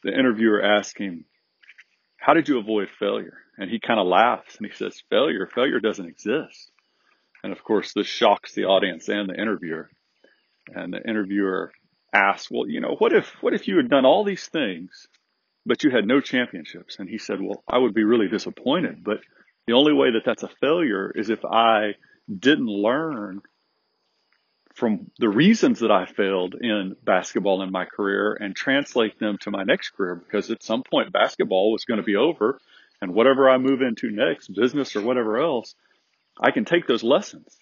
the 0.03 0.17
interviewer 0.17 0.63
asked 0.63 0.97
him, 0.97 1.25
"How 2.17 2.33
did 2.33 2.47
you 2.47 2.57
avoid 2.59 2.89
failure?" 2.89 3.37
And 3.57 3.69
he 3.69 3.79
kind 3.79 3.99
of 3.99 4.07
laughs 4.07 4.57
and 4.57 4.65
he 4.67 4.73
says, 4.73 5.01
"Failure, 5.09 5.47
failure 5.47 5.79
doesn't 5.79 6.07
exist." 6.07 6.71
And 7.43 7.51
of 7.51 7.63
course, 7.63 7.93
this 7.93 8.07
shocks 8.07 8.53
the 8.53 8.65
audience 8.65 9.07
and 9.09 9.29
the 9.29 9.39
interviewer. 9.39 9.89
And 10.75 10.93
the 10.93 11.01
interviewer 11.07 11.71
asks, 12.13 12.51
well, 12.51 12.67
you 12.67 12.81
know, 12.81 12.95
what 12.97 13.13
if, 13.13 13.29
what 13.41 13.53
if 13.53 13.67
you 13.67 13.77
had 13.77 13.89
done 13.89 14.05
all 14.05 14.23
these 14.23 14.47
things, 14.47 15.07
but 15.65 15.83
you 15.83 15.89
had 15.89 16.05
no 16.05 16.19
championships? 16.19 16.97
And 16.99 17.09
he 17.09 17.17
said, 17.17 17.39
well, 17.41 17.63
I 17.67 17.77
would 17.77 17.93
be 17.93 18.03
really 18.03 18.27
disappointed, 18.27 19.03
but 19.03 19.19
the 19.65 19.73
only 19.73 19.93
way 19.93 20.11
that 20.11 20.23
that's 20.25 20.43
a 20.43 20.49
failure 20.59 21.11
is 21.15 21.29
if 21.29 21.45
I 21.45 21.95
didn't 22.27 22.67
learn 22.67 23.41
from 24.77 25.11
the 25.19 25.29
reasons 25.29 25.79
that 25.79 25.91
I 25.91 26.05
failed 26.05 26.55
in 26.59 26.95
basketball 27.03 27.61
in 27.63 27.71
my 27.71 27.85
career 27.85 28.37
and 28.39 28.55
translate 28.55 29.19
them 29.19 29.37
to 29.41 29.51
my 29.51 29.63
next 29.63 29.89
career 29.91 30.15
because 30.15 30.51
at 30.51 30.63
some 30.63 30.83
point 30.83 31.11
basketball 31.11 31.71
was 31.71 31.85
going 31.85 31.99
to 31.99 32.05
be 32.05 32.15
over 32.15 32.59
and 33.01 33.13
whatever 33.13 33.49
I 33.49 33.57
move 33.57 33.81
into 33.81 34.09
next, 34.09 34.53
business 34.53 34.95
or 34.95 35.01
whatever 35.01 35.39
else, 35.39 35.75
I 36.39 36.51
can 36.51 36.65
take 36.65 36.87
those 36.87 37.03
lessons 37.03 37.57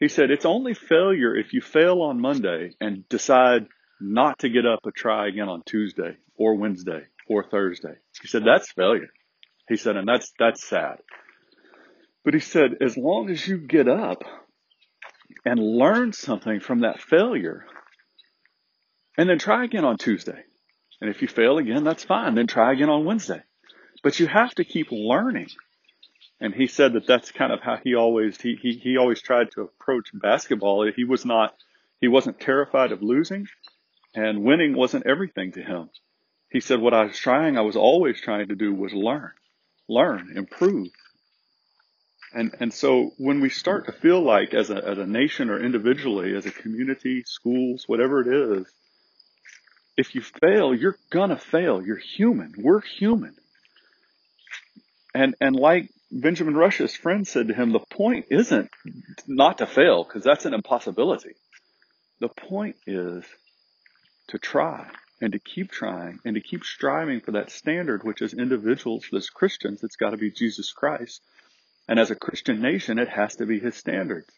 he 0.00 0.08
said, 0.08 0.30
it's 0.30 0.44
only 0.44 0.74
failure 0.74 1.34
if 1.34 1.52
you 1.52 1.60
fail 1.60 2.02
on 2.02 2.20
Monday 2.20 2.72
and 2.80 3.08
decide 3.08 3.66
not 4.00 4.40
to 4.40 4.48
get 4.48 4.66
up 4.66 4.80
and 4.84 4.94
try 4.94 5.28
again 5.28 5.48
on 5.48 5.62
Tuesday 5.64 6.16
or 6.36 6.56
Wednesday 6.56 7.04
or 7.28 7.44
Thursday. 7.44 7.94
He 8.20 8.28
said, 8.28 8.42
that's 8.44 8.70
failure. 8.72 9.08
He 9.68 9.76
said, 9.76 9.96
and 9.96 10.06
that's, 10.06 10.32
that's 10.38 10.66
sad. 10.66 10.98
But 12.24 12.34
he 12.34 12.40
said, 12.40 12.82
as 12.82 12.96
long 12.96 13.30
as 13.30 13.46
you 13.46 13.58
get 13.58 13.88
up 13.88 14.24
and 15.44 15.58
learn 15.60 16.12
something 16.12 16.60
from 16.60 16.80
that 16.80 17.00
failure 17.00 17.66
and 19.16 19.28
then 19.28 19.38
try 19.38 19.64
again 19.64 19.84
on 19.84 19.98
Tuesday. 19.98 20.42
And 21.00 21.10
if 21.10 21.22
you 21.22 21.28
fail 21.28 21.58
again, 21.58 21.84
that's 21.84 22.04
fine. 22.04 22.34
Then 22.34 22.46
try 22.46 22.72
again 22.72 22.88
on 22.88 23.04
Wednesday. 23.04 23.42
But 24.02 24.18
you 24.20 24.26
have 24.26 24.54
to 24.56 24.64
keep 24.64 24.88
learning 24.90 25.48
and 26.40 26.54
he 26.54 26.66
said 26.66 26.92
that 26.94 27.06
that's 27.06 27.32
kind 27.32 27.52
of 27.52 27.60
how 27.60 27.78
he 27.82 27.94
always 27.94 28.40
he, 28.40 28.56
he 28.60 28.72
he 28.72 28.96
always 28.96 29.22
tried 29.22 29.50
to 29.52 29.62
approach 29.62 30.10
basketball. 30.12 30.90
He 30.94 31.04
was 31.04 31.24
not 31.24 31.54
he 32.00 32.08
wasn't 32.08 32.40
terrified 32.40 32.92
of 32.92 33.02
losing, 33.02 33.46
and 34.14 34.44
winning 34.44 34.74
wasn't 34.74 35.06
everything 35.06 35.52
to 35.52 35.62
him. 35.62 35.90
He 36.50 36.60
said 36.60 36.80
what 36.80 36.94
I 36.94 37.04
was 37.04 37.18
trying, 37.18 37.56
I 37.56 37.62
was 37.62 37.76
always 37.76 38.20
trying 38.20 38.48
to 38.48 38.54
do 38.54 38.74
was 38.74 38.92
learn, 38.92 39.32
learn, 39.88 40.34
improve. 40.36 40.88
And 42.34 42.54
and 42.58 42.74
so 42.74 43.12
when 43.16 43.40
we 43.40 43.48
start 43.48 43.86
to 43.86 43.92
feel 43.92 44.20
like 44.20 44.54
as 44.54 44.70
a 44.70 44.76
as 44.76 44.98
a 44.98 45.06
nation 45.06 45.50
or 45.50 45.64
individually, 45.64 46.34
as 46.36 46.46
a 46.46 46.50
community, 46.50 47.22
schools, 47.24 47.84
whatever 47.86 48.20
it 48.20 48.58
is, 48.58 48.66
if 49.96 50.14
you 50.14 50.22
fail, 50.22 50.74
you're 50.74 50.98
gonna 51.10 51.38
fail. 51.38 51.80
You're 51.80 51.96
human. 51.96 52.52
We're 52.58 52.80
human. 52.80 53.36
And 55.14 55.36
and 55.40 55.54
like 55.54 55.90
Benjamin 56.10 56.56
Rush's 56.56 56.94
friend 56.94 57.26
said 57.26 57.48
to 57.48 57.54
him, 57.54 57.72
the 57.72 57.78
point 57.78 58.26
isn't 58.30 58.70
not 59.26 59.58
to 59.58 59.66
fail, 59.66 60.04
because 60.04 60.24
that's 60.24 60.44
an 60.44 60.54
impossibility. 60.54 61.34
The 62.20 62.28
point 62.28 62.76
is 62.86 63.24
to 64.28 64.38
try 64.38 64.88
and 65.20 65.32
to 65.32 65.38
keep 65.38 65.70
trying 65.70 66.18
and 66.24 66.34
to 66.34 66.40
keep 66.40 66.64
striving 66.64 67.20
for 67.20 67.32
that 67.32 67.50
standard, 67.50 68.02
which 68.04 68.22
as 68.22 68.34
individuals, 68.34 69.04
as 69.14 69.30
Christians, 69.30 69.82
it's 69.82 69.96
got 69.96 70.10
to 70.10 70.16
be 70.16 70.30
Jesus 70.30 70.72
Christ. 70.72 71.22
And 71.88 72.00
as 72.00 72.10
a 72.10 72.14
Christian 72.14 72.60
nation, 72.60 72.98
it 72.98 73.08
has 73.08 73.36
to 73.36 73.46
be 73.46 73.60
his 73.60 73.76
standards. 73.76 74.28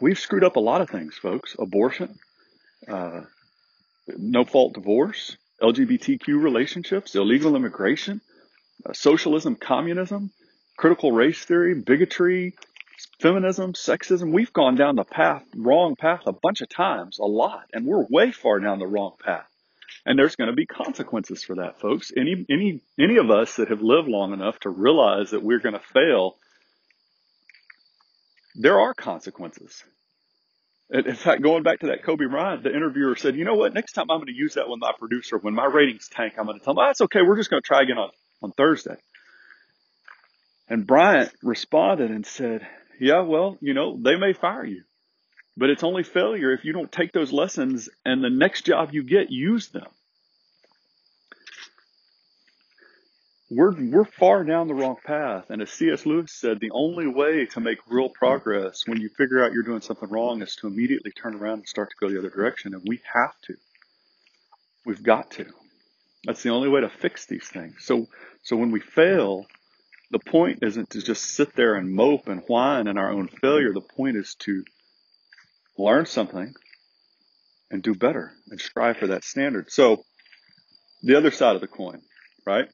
We've 0.00 0.18
screwed 0.18 0.44
up 0.44 0.56
a 0.56 0.60
lot 0.60 0.80
of 0.80 0.90
things, 0.90 1.16
folks. 1.16 1.56
Abortion, 1.58 2.16
uh, 2.88 3.22
no 4.08 4.44
fault 4.44 4.74
divorce, 4.74 5.36
LGBTQ 5.62 6.28
relationships, 6.42 7.14
illegal 7.14 7.56
immigration, 7.56 8.20
uh, 8.84 8.92
socialism, 8.92 9.56
communism, 9.56 10.30
critical 10.76 11.12
race 11.12 11.44
theory, 11.44 11.74
bigotry, 11.80 12.54
feminism, 13.20 13.72
sexism. 13.72 14.32
We've 14.32 14.52
gone 14.52 14.74
down 14.74 14.96
the 14.96 15.04
path, 15.04 15.44
wrong 15.56 15.96
path 15.96 16.22
a 16.26 16.32
bunch 16.32 16.60
of 16.60 16.68
times, 16.68 17.18
a 17.18 17.24
lot, 17.26 17.64
and 17.72 17.86
we're 17.86 18.04
way 18.08 18.32
far 18.32 18.60
down 18.60 18.78
the 18.78 18.86
wrong 18.86 19.14
path. 19.24 19.46
And 20.06 20.18
there's 20.18 20.36
going 20.36 20.50
to 20.50 20.56
be 20.56 20.66
consequences 20.66 21.42
for 21.42 21.56
that, 21.56 21.80
folks. 21.80 22.12
Any, 22.16 22.44
any, 22.50 22.82
any 22.98 23.16
of 23.16 23.30
us 23.30 23.56
that 23.56 23.68
have 23.68 23.80
lived 23.80 24.08
long 24.08 24.32
enough 24.32 24.58
to 24.60 24.70
realize 24.70 25.30
that 25.30 25.42
we're 25.42 25.60
going 25.60 25.74
to 25.74 25.80
fail, 25.80 26.36
there 28.54 28.78
are 28.80 28.92
consequences. 28.92 29.82
In 30.90 31.14
fact, 31.14 31.42
going 31.42 31.62
back 31.62 31.80
to 31.80 31.86
that 31.86 32.04
Kobe 32.04 32.26
Bryant, 32.26 32.62
the 32.62 32.74
interviewer 32.74 33.16
said, 33.16 33.34
you 33.34 33.44
know 33.44 33.54
what, 33.54 33.72
next 33.72 33.92
time 33.92 34.10
I'm 34.10 34.18
going 34.18 34.26
to 34.26 34.32
use 34.32 34.54
that 34.54 34.68
with 34.68 34.78
my 34.78 34.92
producer. 34.98 35.38
When 35.38 35.54
my 35.54 35.64
ratings 35.64 36.08
tank, 36.08 36.34
I'm 36.38 36.44
going 36.44 36.58
to 36.58 36.64
tell 36.64 36.74
them, 36.74 36.84
oh, 36.84 36.86
that's 36.88 37.00
okay. 37.00 37.22
We're 37.22 37.38
just 37.38 37.48
going 37.48 37.62
to 37.62 37.66
try 37.66 37.82
again 37.82 37.96
on 37.96 38.10
on 38.44 38.52
Thursday. 38.52 38.96
And 40.68 40.86
Bryant 40.86 41.32
responded 41.42 42.10
and 42.10 42.24
said, 42.24 42.66
yeah, 43.00 43.22
well, 43.22 43.58
you 43.60 43.74
know, 43.74 43.98
they 44.00 44.16
may 44.16 44.32
fire 44.32 44.64
you, 44.64 44.82
but 45.56 45.70
it's 45.70 45.84
only 45.84 46.02
failure 46.02 46.52
if 46.52 46.64
you 46.64 46.72
don't 46.72 46.90
take 46.90 47.12
those 47.12 47.32
lessons 47.32 47.88
and 48.04 48.22
the 48.22 48.30
next 48.30 48.62
job 48.62 48.90
you 48.92 49.02
get, 49.02 49.30
use 49.30 49.68
them. 49.68 49.86
We're, 53.50 53.72
we're 53.72 54.04
far 54.04 54.42
down 54.42 54.66
the 54.66 54.74
wrong 54.74 54.96
path. 55.04 55.50
And 55.50 55.62
as 55.62 55.70
C.S. 55.70 56.06
Lewis 56.06 56.32
said, 56.32 56.58
the 56.58 56.72
only 56.72 57.06
way 57.06 57.46
to 57.46 57.60
make 57.60 57.78
real 57.88 58.08
progress 58.08 58.82
when 58.86 59.00
you 59.00 59.08
figure 59.10 59.44
out 59.44 59.52
you're 59.52 59.62
doing 59.62 59.82
something 59.82 60.08
wrong 60.08 60.42
is 60.42 60.56
to 60.56 60.66
immediately 60.66 61.12
turn 61.12 61.36
around 61.36 61.58
and 61.58 61.68
start 61.68 61.90
to 61.90 61.96
go 62.00 62.10
the 62.10 62.18
other 62.18 62.30
direction. 62.30 62.74
And 62.74 62.82
we 62.84 63.00
have 63.12 63.34
to. 63.42 63.54
We've 64.84 65.02
got 65.02 65.30
to. 65.32 65.46
That's 66.24 66.42
the 66.42 66.50
only 66.50 66.68
way 66.68 66.80
to 66.80 66.88
fix 66.88 67.26
these 67.26 67.46
things. 67.46 67.76
So, 67.80 68.06
so 68.42 68.56
when 68.56 68.72
we 68.72 68.80
fail, 68.80 69.46
the 70.10 70.18
point 70.18 70.60
isn't 70.62 70.90
to 70.90 71.02
just 71.02 71.22
sit 71.22 71.54
there 71.54 71.74
and 71.74 71.92
mope 71.92 72.28
and 72.28 72.42
whine 72.48 72.88
in 72.88 72.98
our 72.98 73.10
own 73.10 73.28
failure. 73.28 73.72
The 73.72 73.82
point 73.82 74.16
is 74.16 74.34
to 74.40 74.64
learn 75.76 76.06
something 76.06 76.54
and 77.70 77.82
do 77.82 77.94
better 77.94 78.32
and 78.50 78.60
strive 78.60 78.96
for 78.96 79.08
that 79.08 79.24
standard. 79.24 79.70
So 79.70 80.04
the 81.02 81.16
other 81.16 81.30
side 81.30 81.54
of 81.54 81.60
the 81.60 81.66
coin, 81.66 82.00
right? 82.46 82.68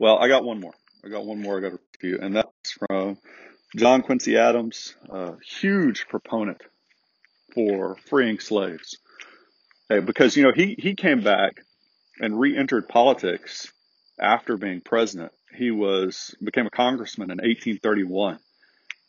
Well, 0.00 0.18
I 0.18 0.28
got 0.28 0.44
one 0.44 0.60
more. 0.60 0.74
I 1.04 1.08
got 1.08 1.24
one 1.24 1.42
more 1.42 1.58
I 1.58 1.60
got 1.60 1.78
to 2.00 2.06
you, 2.06 2.18
and 2.20 2.36
that's 2.36 2.72
from 2.72 3.18
John 3.76 4.02
Quincy 4.02 4.36
Adams, 4.36 4.94
a 5.08 5.34
huge 5.60 6.06
proponent 6.08 6.60
for 7.54 7.96
freeing 8.08 8.38
slaves. 8.38 8.98
because, 9.88 10.36
you 10.36 10.42
know, 10.42 10.52
he, 10.54 10.76
he 10.78 10.94
came 10.94 11.22
back 11.22 11.54
and 12.20 12.38
re-entered 12.38 12.88
politics 12.88 13.72
after 14.20 14.56
being 14.56 14.80
president. 14.80 15.32
He 15.56 15.70
was 15.70 16.34
became 16.42 16.66
a 16.66 16.70
congressman 16.70 17.30
in 17.30 17.38
1831 17.38 18.38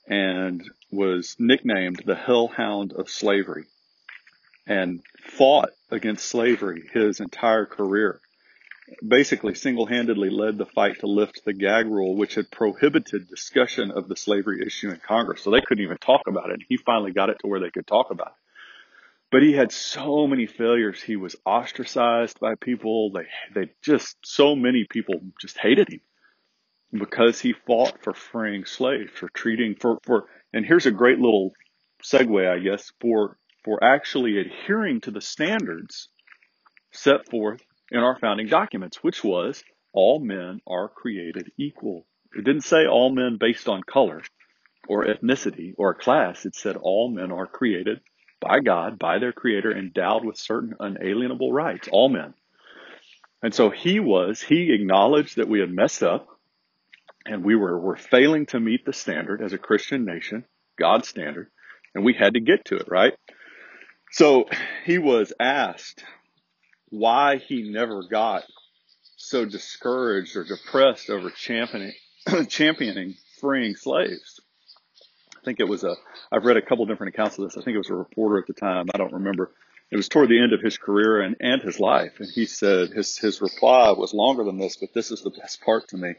and 0.08 0.64
was 0.92 1.36
nicknamed 1.40 2.04
the 2.06 2.16
Hellhound 2.16 2.94
of 2.94 3.10
Slavery 3.10 3.66
and 4.68 5.02
fought 5.24 5.70
against 5.90 6.26
slavery 6.26 6.90
his 6.94 7.20
entire 7.20 7.66
career. 7.66 8.20
Basically, 9.08 9.56
single-handedly 9.56 10.30
led 10.30 10.58
the 10.58 10.66
fight 10.66 11.00
to 11.00 11.08
lift 11.08 11.46
the 11.46 11.54
gag 11.54 11.88
rule, 11.88 12.16
which 12.16 12.36
had 12.36 12.52
prohibited 12.52 13.30
discussion 13.30 13.92
of 13.92 14.10
the 14.10 14.18
slavery 14.18 14.66
issue 14.66 14.90
in 14.90 14.98
Congress. 14.98 15.42
So 15.42 15.52
they 15.52 15.62
couldn't 15.66 15.84
even 15.84 15.98
talk 15.98 16.22
about 16.28 16.50
it. 16.50 16.54
And 16.54 16.66
he 16.68 16.78
finally 16.78 17.14
got 17.14 17.30
it 17.30 17.38
to 17.40 17.48
where 17.48 17.62
they 17.62 17.70
could 17.70 17.88
talk 17.88 18.12
about 18.12 18.28
it. 18.28 18.34
But 19.32 19.44
he 19.44 19.54
had 19.54 19.72
so 19.72 20.28
many 20.28 20.46
failures. 20.46 21.02
He 21.02 21.16
was 21.16 21.38
ostracized 21.46 22.40
by 22.42 22.56
people. 22.56 23.12
They, 23.14 23.28
they 23.56 23.72
just, 23.82 24.18
so 24.26 24.58
many 24.58 24.86
people 24.90 25.22
just 25.40 25.58
hated 25.58 25.88
him 25.88 26.02
because 26.92 27.40
he 27.40 27.54
fought 27.54 28.04
for 28.04 28.14
freeing 28.14 28.66
slaves, 28.66 29.12
for 29.14 29.30
treating, 29.30 29.76
for, 29.76 30.00
for, 30.04 30.26
and 30.54 30.66
here's 30.66 30.86
a 30.86 30.92
great 30.92 31.20
little 31.20 31.54
segue, 32.04 32.50
I 32.50 32.60
guess, 32.60 32.92
for 33.00 33.38
for 33.64 33.84
actually 33.84 34.40
adhering 34.40 35.02
to 35.02 35.12
the 35.12 35.22
standards 35.22 36.10
set 36.92 37.30
forth 37.30 37.62
in 37.92 38.00
our 38.00 38.18
founding 38.20 38.48
documents, 38.48 39.04
which 39.04 39.24
was 39.24 39.64
all 39.94 40.20
men 40.20 40.62
are 40.68 40.90
created 40.90 41.52
equal. 41.58 42.06
It 42.36 42.44
didn't 42.44 42.64
say 42.64 42.88
all 42.88 43.14
men 43.14 43.38
based 43.40 43.68
on 43.68 43.84
color 43.84 44.22
or 44.88 45.06
ethnicity 45.06 45.74
or 45.78 45.94
class. 45.94 46.46
It 46.46 46.56
said 46.56 46.78
all 46.78 47.12
men 47.12 47.32
are 47.32 47.46
created 47.46 48.00
by 48.40 48.60
God, 48.60 48.98
by 48.98 49.20
their 49.20 49.34
creator, 49.34 49.72
endowed 49.72 50.26
with 50.26 50.38
certain 50.38 50.74
unalienable 50.80 51.54
rights. 51.54 51.88
All 51.92 52.10
men. 52.10 52.34
And 53.44 53.54
so 53.54 53.70
he 53.70 54.00
was, 54.00 54.42
he 54.42 54.74
acknowledged 54.74 55.38
that 55.38 55.48
we 55.48 55.60
had 55.60 55.72
messed 55.72 56.04
up 56.04 56.28
and 57.26 57.44
we 57.44 57.56
were, 57.56 57.80
were 57.80 57.98
failing 57.98 58.46
to 58.48 58.60
meet 58.60 58.86
the 58.86 58.94
standard 58.94 59.42
as 59.42 59.54
a 59.54 59.58
Christian 59.58 60.06
nation, 60.06 60.46
God's 60.78 61.08
standard, 61.08 61.50
and 61.94 62.04
we 62.04 62.14
had 62.14 62.34
to 62.34 62.40
get 62.40 62.66
to 62.66 62.78
it, 62.78 62.88
right? 62.88 63.14
So 64.12 64.46
he 64.86 64.98
was 64.98 65.34
asked 65.40 66.04
why 66.90 67.38
he 67.38 67.72
never 67.72 68.04
got 68.04 68.44
so 69.18 69.46
discouraged 69.46 70.36
or 70.36 70.44
depressed 70.44 71.10
over 71.10 71.30
championing, 71.30 71.94
championing 72.50 73.16
freeing 73.40 73.76
slaves. 73.76 74.42
I 75.42 75.44
think 75.46 75.60
it 75.60 75.68
was 75.68 75.84
a, 75.84 75.96
I've 76.32 76.46
read 76.46 76.58
a 76.58 76.62
couple 76.62 76.86
different 76.86 77.16
accounts 77.16 77.38
of 77.38 77.46
this. 77.46 77.58
I 77.58 77.64
think 77.64 77.76
it 77.76 77.80
was 77.80 77.90
a 77.90 77.96
reporter 77.96 78.38
at 78.38 78.48
the 78.48 78.54
time. 78.54 78.88
I 78.94 78.98
don't 78.98 79.14
remember. 79.14 79.52
It 79.92 79.98
was 79.98 80.08
toward 80.08 80.30
the 80.30 80.42
end 80.42 80.54
of 80.54 80.62
his 80.62 80.78
career 80.78 81.22
and, 81.22 81.36
and 81.40 81.62
his 81.62 81.80
life. 81.80 82.20
And 82.20 82.30
he 82.30 82.46
said 82.46 82.90
his, 82.90 83.18
his 83.18 83.42
reply 83.42 83.92
was 83.92 84.14
longer 84.14 84.44
than 84.44 84.58
this, 84.58 84.78
but 84.78 84.94
this 84.94 85.12
is 85.12 85.22
the 85.22 85.32
best 85.32 85.62
part 85.62 85.88
to 85.90 85.98
me. 85.98 86.14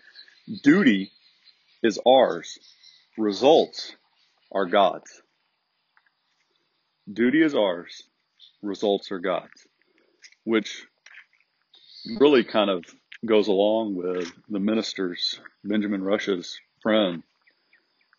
Duty 0.62 1.12
is 1.82 1.98
ours. 2.06 2.58
Results 3.16 3.94
are 4.50 4.66
God's. 4.66 5.22
Duty 7.10 7.42
is 7.42 7.54
ours. 7.54 8.02
Results 8.62 9.12
are 9.12 9.18
God's. 9.18 9.66
Which 10.44 10.84
really 12.18 12.44
kind 12.44 12.70
of 12.70 12.84
goes 13.24 13.48
along 13.48 13.94
with 13.94 14.32
the 14.48 14.58
minister's, 14.58 15.38
Benjamin 15.62 16.02
Rush's 16.02 16.58
friend, 16.82 17.22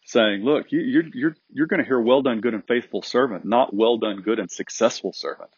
saying, 0.06 0.44
look, 0.44 0.72
you, 0.72 0.80
you're, 0.80 1.04
you're, 1.14 1.36
you're 1.52 1.68
going 1.68 1.82
to 1.82 1.86
hear 1.86 2.00
well 2.00 2.22
done, 2.22 2.40
good 2.40 2.54
and 2.54 2.66
faithful 2.66 3.02
servant, 3.02 3.44
not 3.46 3.74
well 3.74 3.98
done, 3.98 4.22
good 4.22 4.40
and 4.40 4.50
successful 4.50 5.12
servant. 5.12 5.50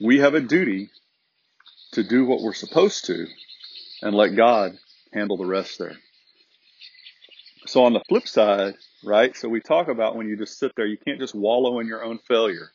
We 0.00 0.20
have 0.20 0.34
a 0.34 0.40
duty 0.40 0.90
to 1.92 2.04
do 2.04 2.24
what 2.24 2.40
we're 2.40 2.54
supposed 2.54 3.06
to 3.06 3.26
and 4.02 4.14
let 4.14 4.36
God 4.36 4.78
handle 5.12 5.36
the 5.36 5.46
rest 5.46 5.78
there. 5.78 5.96
So 7.66 7.84
on 7.84 7.92
the 7.92 8.02
flip 8.08 8.26
side, 8.26 8.74
right? 9.04 9.36
So 9.36 9.48
we 9.48 9.60
talk 9.60 9.88
about 9.88 10.16
when 10.16 10.28
you 10.28 10.36
just 10.36 10.58
sit 10.58 10.72
there, 10.76 10.86
you 10.86 10.96
can't 10.96 11.20
just 11.20 11.34
wallow 11.34 11.80
in 11.80 11.86
your 11.86 12.02
own 12.02 12.18
failure, 12.26 12.70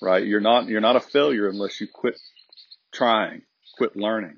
right? 0.00 0.24
You're 0.24 0.40
not, 0.40 0.68
you're 0.68 0.80
not 0.80 0.96
a 0.96 1.00
failure 1.00 1.48
unless 1.48 1.80
you 1.80 1.88
quit 1.92 2.18
trying, 2.92 3.42
quit 3.76 3.96
learning. 3.96 4.36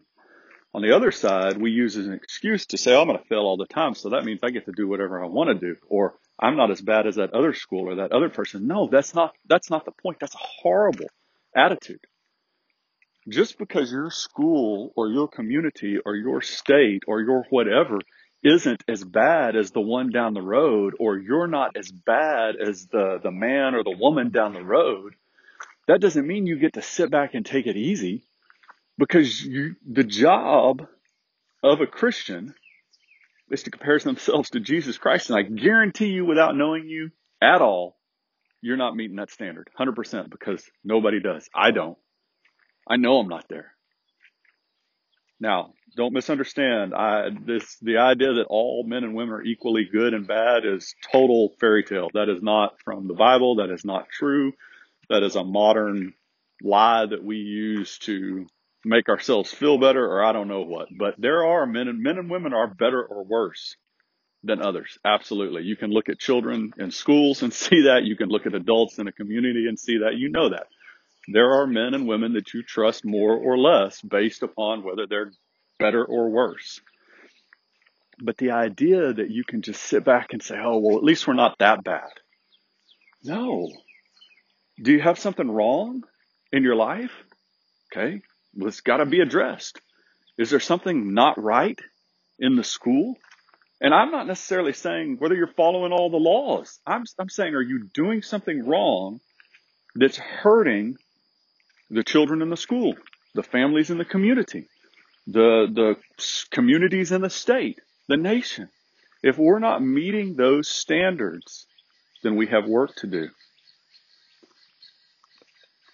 On 0.73 0.83
the 0.83 0.95
other 0.95 1.11
side, 1.11 1.59
we 1.59 1.73
use 1.73 1.97
as 1.97 2.07
an 2.07 2.15
excuse 2.15 2.67
to 2.67 2.79
say, 2.79 2.95
oh, 2.95 3.03
I'm 3.03 3.09
going 3.09 3.19
to 3.19 3.25
fail 3.25 3.41
all 3.41 3.57
the 3.57 3.67
time. 3.67 3.95
So 3.95 4.11
that 4.11 4.25
means 4.25 4.41
I 4.43 4.51
get 4.51 4.67
to 4.67 4.73
do 4.73 4.87
whatever 4.87 5.23
I 5.23 5.27
want 5.27 5.49
to 5.49 5.55
do. 5.55 5.77
Or 5.89 6.15
I'm 6.39 6.57
not 6.57 6.71
as 6.71 6.81
bad 6.81 7.09
as 7.09 7.17
that 7.17 7.35
other 7.35 7.53
school 7.55 7.89
or 7.89 7.97
that 7.97 8.13
other 8.13 8.29
person. 8.29 8.69
No, 8.69 8.89
that's 8.91 9.13
not, 9.13 9.35
that's 9.49 9.69
not 9.69 9.85
the 9.85 9.91
point. 9.91 10.19
That's 10.21 10.35
a 10.35 10.39
horrible 10.39 11.07
attitude. 11.57 12.01
Just 13.29 13.59
because 13.59 13.93
your 13.93 14.11
school 14.11 14.93
or 14.97 15.09
your 15.09 15.29
community 15.29 15.99
or 16.05 16.17
your 16.17 16.41
state 16.41 17.03
or 17.07 17.21
your 17.21 17.45
whatever 17.51 17.99
isn't 18.43 18.83
as 18.89 19.05
bad 19.05 19.57
as 19.57 19.71
the 19.71 19.81
one 19.81 20.11
down 20.11 20.33
the 20.33 20.43
road, 20.43 20.95
or 20.99 21.19
you're 21.19 21.47
not 21.47 21.77
as 21.77 21.91
bad 21.93 22.57
as 22.57 22.87
the, 22.87 23.19
the 23.23 23.31
man 23.31 23.75
or 23.75 23.85
the 23.85 23.97
woman 23.99 24.31
down 24.31 24.55
the 24.55 24.65
road, 24.65 25.15
that 25.87 26.01
doesn't 26.01 26.27
mean 26.27 26.47
you 26.47 26.59
get 26.59 26.75
to 26.75 26.83
sit 26.83 27.11
back 27.11 27.35
and 27.35 27.45
take 27.45 27.67
it 27.67 27.77
easy 27.77 28.23
because 28.97 29.43
you, 29.43 29.77
the 29.87 30.05
job 30.05 30.87
of 31.63 31.81
a 31.81 31.87
Christian 31.87 32.55
is 33.51 33.65
to 33.65 33.71
compare 33.71 33.99
themselves 34.05 34.51
to 34.51 34.61
Jesus 34.61 34.99
Christ. 34.99 35.31
And 35.31 35.39
I 35.39 35.43
guarantee 35.43 36.09
you, 36.09 36.25
without 36.25 36.57
knowing 36.57 36.89
you 36.89 37.11
at 37.43 37.61
all, 37.61 37.97
you're 38.63 38.77
not 38.77 38.95
meeting 38.95 39.17
that 39.17 39.31
standard 39.31 39.69
100% 39.79 40.31
because 40.31 40.65
nobody 40.85 41.21
does. 41.21 41.49
I 41.55 41.71
don't. 41.71 41.99
I 42.89 42.97
know 42.97 43.19
I'm 43.19 43.29
not 43.29 43.47
there. 43.49 43.73
Now, 45.41 45.73
don't 45.97 46.13
misunderstand. 46.13 46.95
I, 46.95 47.31
this, 47.47 47.77
the 47.81 47.99
idea 47.99 48.35
that 48.35 48.47
all 48.49 48.85
men 48.87 49.05
and 49.05 49.15
women 49.15 49.35
are 49.35 49.43
equally 49.43 49.89
good 49.91 50.13
and 50.13 50.27
bad 50.27 50.65
is 50.67 50.95
total 51.13 51.55
fairy 51.59 51.83
tale. 51.83 52.09
That 52.15 52.29
is 52.29 52.43
not 52.43 52.75
from 52.85 53.09
the 53.09 53.15
Bible. 53.15 53.57
That 53.57 53.71
is 53.71 53.85
not 53.85 54.09
true. 54.11 54.53
That 55.09 55.23
is 55.23 55.37
a 55.37 55.45
modern 55.45 56.15
lie 56.63 57.07
that 57.07 57.25
we 57.25 57.37
use 57.37 57.99
to 58.01 58.47
make 58.85 59.09
ourselves 59.09 59.53
feel 59.53 59.79
better 59.79 60.05
or 60.05 60.23
I 60.23 60.33
don't 60.33 60.49
know 60.49 60.63
what. 60.63 60.89
But 60.97 61.15
there 61.19 61.45
are 61.45 61.67
men 61.67 61.89
and 61.89 62.03
men 62.03 62.19
and 62.19 62.31
women 62.31 62.53
are 62.53 62.69
better 62.69 63.03
or 63.03 63.25
worse 63.25 63.77
than 64.43 64.63
others. 64.63 64.99
Absolutely. 65.05 65.63
You 65.63 65.77
can 65.77 65.91
look 65.91 66.09
at 66.09 66.19
children 66.19 66.73
in 66.79 66.91
schools 66.91 67.43
and 67.43 67.53
see 67.53 67.83
that. 67.83 68.05
You 68.05 68.17
can 68.17 68.29
look 68.29 68.47
at 68.47 68.55
adults 68.55 68.99
in 68.99 69.09
a 69.09 69.13
community 69.13 69.67
and 69.69 69.79
see 69.79 69.99
that. 69.99 70.17
You 70.17 70.31
know 70.31 70.51
that. 70.51 70.67
There 71.33 71.53
are 71.61 71.67
men 71.67 71.95
and 71.95 72.09
women 72.09 72.33
that 72.33 72.53
you 72.55 72.63
trust 72.63 73.05
more 73.05 73.37
or 73.37 73.57
less 73.57 74.01
based 74.01 74.43
upon 74.43 74.83
whether 74.83 75.07
they're 75.07 75.31
better 75.79 76.05
or 76.05 76.29
worse. 76.29 76.81
But 78.23 78.37
the 78.37 78.51
idea 78.51 79.13
that 79.13 79.31
you 79.31 79.45
can 79.45 79.63
just 79.63 79.83
sit 79.83 80.05
back 80.05 80.33
and 80.33 80.43
say, 80.43 80.57
oh, 80.59 80.79
well, 80.79 80.97
at 80.97 81.05
least 81.05 81.27
we're 81.27 81.35
not 81.35 81.59
that 81.59 81.85
bad. 81.85 82.11
No. 83.23 83.69
Do 84.83 84.93
you 84.93 85.01
have 85.01 85.19
something 85.19 85.49
wrong 85.51 86.03
in 86.53 86.65
your 86.65 86.75
life? 86.75 87.13
Okay. 87.93 88.23
Well, 88.55 88.69
it's 88.69 88.81
got 88.81 88.97
to 88.97 89.07
be 89.07 89.21
addressed. 89.21 89.81
Is 90.37 90.51
there 90.51 90.61
something 90.61 91.15
not 91.15 91.41
right 91.41 91.79
in 92.39 92.57
the 92.57 92.65
school? 92.65 93.15
And 93.81 93.95
I'm 93.95 94.11
not 94.11 94.27
necessarily 94.27 94.73
saying 94.73 95.17
whether 95.19 95.35
you're 95.35 95.55
following 95.57 95.93
all 95.93 96.11
the 96.11 96.17
laws. 96.17 96.81
I'm, 96.87 97.05
I'm 97.19 97.29
saying, 97.29 97.55
are 97.55 97.63
you 97.63 97.89
doing 97.95 98.23
something 98.23 98.67
wrong 98.67 99.21
that's 99.95 100.19
hurting 100.19 100.97
the 101.91 102.05
children 102.05 102.43
in 102.43 102.51
the 102.51 102.57
school, 102.57 102.95
the 103.35 103.43
families 103.43 103.91
in 103.91 103.99
the 103.99 104.05
community, 104.05 104.69
the, 105.27 105.67
the 105.73 105.97
communities 106.51 107.13
in 107.13 107.23
the 107.23 107.31
state, 107.31 107.79
the 108.09 108.17
nation? 108.17 108.69
If 109.23 109.39
we're 109.39 109.59
not 109.59 109.83
meeting 109.83 110.35
those 110.35 110.69
standards, 110.69 111.67
then 112.23 112.37
we 112.37 112.47
have 112.47 112.67
work 112.67 112.95
to 112.97 113.07
do. 113.07 113.29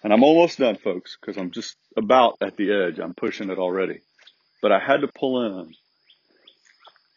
And 0.03 0.13
I'm 0.13 0.23
almost 0.23 0.59
done, 0.59 0.77
folks, 0.77 1.17
because 1.19 1.37
I'm 1.37 1.51
just 1.51 1.75
about 1.97 2.37
at 2.41 2.55
the 2.55 2.71
edge. 2.71 2.99
I'm 2.99 3.13
pushing 3.13 3.49
it 3.49 3.57
already. 3.57 3.99
But 4.61 4.71
I 4.71 4.79
had 4.79 5.01
to 5.01 5.07
pull 5.07 5.45
in 5.45 5.73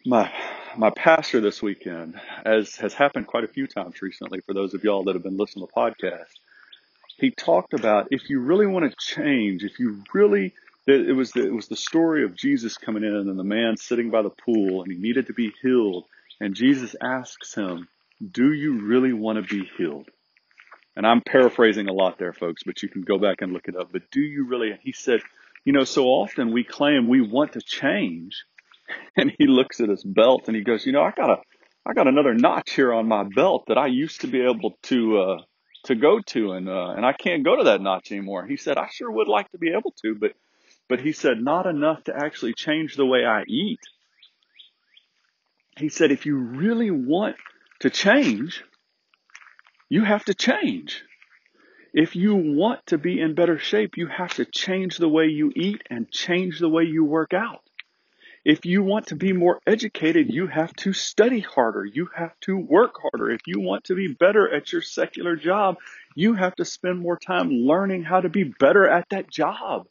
my 0.06 0.32
my 0.76 0.90
pastor 0.90 1.40
this 1.40 1.62
weekend, 1.62 2.20
as 2.44 2.76
has 2.76 2.94
happened 2.94 3.26
quite 3.26 3.44
a 3.44 3.48
few 3.48 3.66
times 3.66 4.00
recently 4.00 4.40
for 4.40 4.54
those 4.54 4.72
of 4.72 4.84
y'all 4.84 5.04
that 5.04 5.14
have 5.14 5.22
been 5.22 5.36
listening 5.36 5.66
to 5.66 5.72
the 5.72 5.80
podcast. 5.80 6.30
He 7.20 7.30
talked 7.30 7.74
about 7.74 8.08
if 8.10 8.30
you 8.30 8.40
really 8.40 8.66
want 8.66 8.90
to 8.90 8.96
change, 8.98 9.62
if 9.62 9.78
you 9.78 10.02
really 10.12 10.54
it 10.86 11.14
was 11.14 11.30
the, 11.32 11.46
it 11.46 11.52
was 11.52 11.68
the 11.68 11.76
story 11.76 12.24
of 12.24 12.34
Jesus 12.34 12.76
coming 12.76 13.04
in 13.04 13.14
and 13.14 13.38
the 13.38 13.44
man 13.44 13.76
sitting 13.76 14.10
by 14.10 14.22
the 14.22 14.30
pool 14.30 14.82
and 14.82 14.90
he 14.90 14.98
needed 14.98 15.26
to 15.26 15.32
be 15.32 15.52
healed 15.62 16.06
and 16.40 16.54
Jesus 16.54 16.96
asks 17.00 17.54
him, 17.54 17.86
"Do 18.32 18.52
you 18.52 18.80
really 18.80 19.12
want 19.12 19.36
to 19.36 19.54
be 19.54 19.68
healed?" 19.76 20.08
And 20.96 21.06
I'm 21.06 21.20
paraphrasing 21.20 21.88
a 21.88 21.92
lot 21.92 22.18
there, 22.18 22.32
folks, 22.32 22.62
but 22.64 22.82
you 22.82 22.88
can 22.88 23.02
go 23.02 23.18
back 23.18 23.42
and 23.42 23.52
look 23.52 23.68
it 23.68 23.76
up. 23.76 23.92
But 23.92 24.10
do 24.10 24.20
you 24.20 24.46
really? 24.46 24.78
He 24.82 24.92
said, 24.92 25.20
you 25.64 25.72
know, 25.72 25.84
so 25.84 26.06
often 26.06 26.52
we 26.52 26.64
claim 26.64 27.08
we 27.08 27.20
want 27.20 27.52
to 27.52 27.60
change. 27.60 28.44
And 29.16 29.32
he 29.38 29.46
looks 29.46 29.78
at 29.78 29.88
his 29.88 30.02
belt 30.02 30.48
and 30.48 30.56
he 30.56 30.64
goes, 30.64 30.84
you 30.84 30.90
know, 30.90 31.02
I 31.02 31.12
got 31.12 31.30
a, 31.30 31.36
I 31.86 31.92
got 31.94 32.08
another 32.08 32.34
notch 32.34 32.72
here 32.72 32.92
on 32.92 33.06
my 33.06 33.22
belt 33.22 33.66
that 33.68 33.78
I 33.78 33.86
used 33.86 34.22
to 34.22 34.26
be 34.26 34.40
able 34.40 34.78
to, 34.84 35.18
uh, 35.18 35.42
to 35.84 35.94
go 35.94 36.20
to 36.20 36.52
and, 36.52 36.68
uh, 36.68 36.90
and 36.96 37.04
I 37.04 37.12
can't 37.12 37.44
go 37.44 37.56
to 37.56 37.64
that 37.64 37.80
notch 37.80 38.12
anymore. 38.12 38.46
He 38.46 38.56
said, 38.56 38.76
I 38.76 38.88
sure 38.90 39.10
would 39.10 39.28
like 39.28 39.50
to 39.52 39.58
be 39.58 39.70
able 39.70 39.92
to, 40.02 40.14
but, 40.14 40.32
but 40.88 41.00
he 41.00 41.12
said, 41.12 41.38
not 41.40 41.66
enough 41.66 42.04
to 42.04 42.14
actually 42.14 42.54
change 42.54 42.96
the 42.96 43.06
way 43.06 43.24
I 43.24 43.44
eat. 43.46 43.80
He 45.76 45.88
said, 45.88 46.12
if 46.12 46.26
you 46.26 46.36
really 46.36 46.90
want 46.90 47.36
to 47.80 47.90
change, 47.90 48.62
you 49.88 50.04
have 50.04 50.24
to 50.26 50.34
change. 50.34 51.02
If 51.92 52.14
you 52.14 52.36
want 52.36 52.86
to 52.86 52.98
be 52.98 53.20
in 53.20 53.34
better 53.34 53.58
shape, 53.58 53.96
you 53.96 54.06
have 54.06 54.34
to 54.34 54.44
change 54.44 54.98
the 54.98 55.08
way 55.08 55.26
you 55.26 55.52
eat 55.56 55.82
and 55.90 56.10
change 56.10 56.60
the 56.60 56.68
way 56.68 56.84
you 56.84 57.04
work 57.04 57.32
out. 57.34 57.62
If 58.44 58.64
you 58.64 58.82
want 58.82 59.08
to 59.08 59.16
be 59.16 59.34
more 59.34 59.60
educated, 59.66 60.32
you 60.32 60.46
have 60.46 60.72
to 60.76 60.94
study 60.94 61.40
harder. 61.40 61.84
You 61.84 62.08
have 62.14 62.32
to 62.42 62.56
work 62.56 62.94
harder. 63.00 63.30
If 63.30 63.42
you 63.46 63.60
want 63.60 63.84
to 63.84 63.94
be 63.94 64.08
better 64.08 64.52
at 64.52 64.72
your 64.72 64.80
secular 64.80 65.36
job, 65.36 65.76
you 66.14 66.34
have 66.34 66.54
to 66.56 66.64
spend 66.64 67.00
more 67.00 67.18
time 67.18 67.50
learning 67.50 68.04
how 68.04 68.20
to 68.20 68.30
be 68.30 68.44
better 68.44 68.88
at 68.88 69.08
that 69.10 69.30
job. 69.30 69.86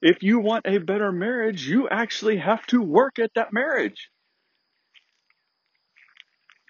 If 0.00 0.22
you 0.22 0.38
want 0.38 0.66
a 0.66 0.78
better 0.78 1.10
marriage, 1.10 1.66
you 1.66 1.88
actually 1.88 2.36
have 2.36 2.64
to 2.66 2.80
work 2.80 3.18
at 3.18 3.32
that 3.34 3.52
marriage. 3.52 4.10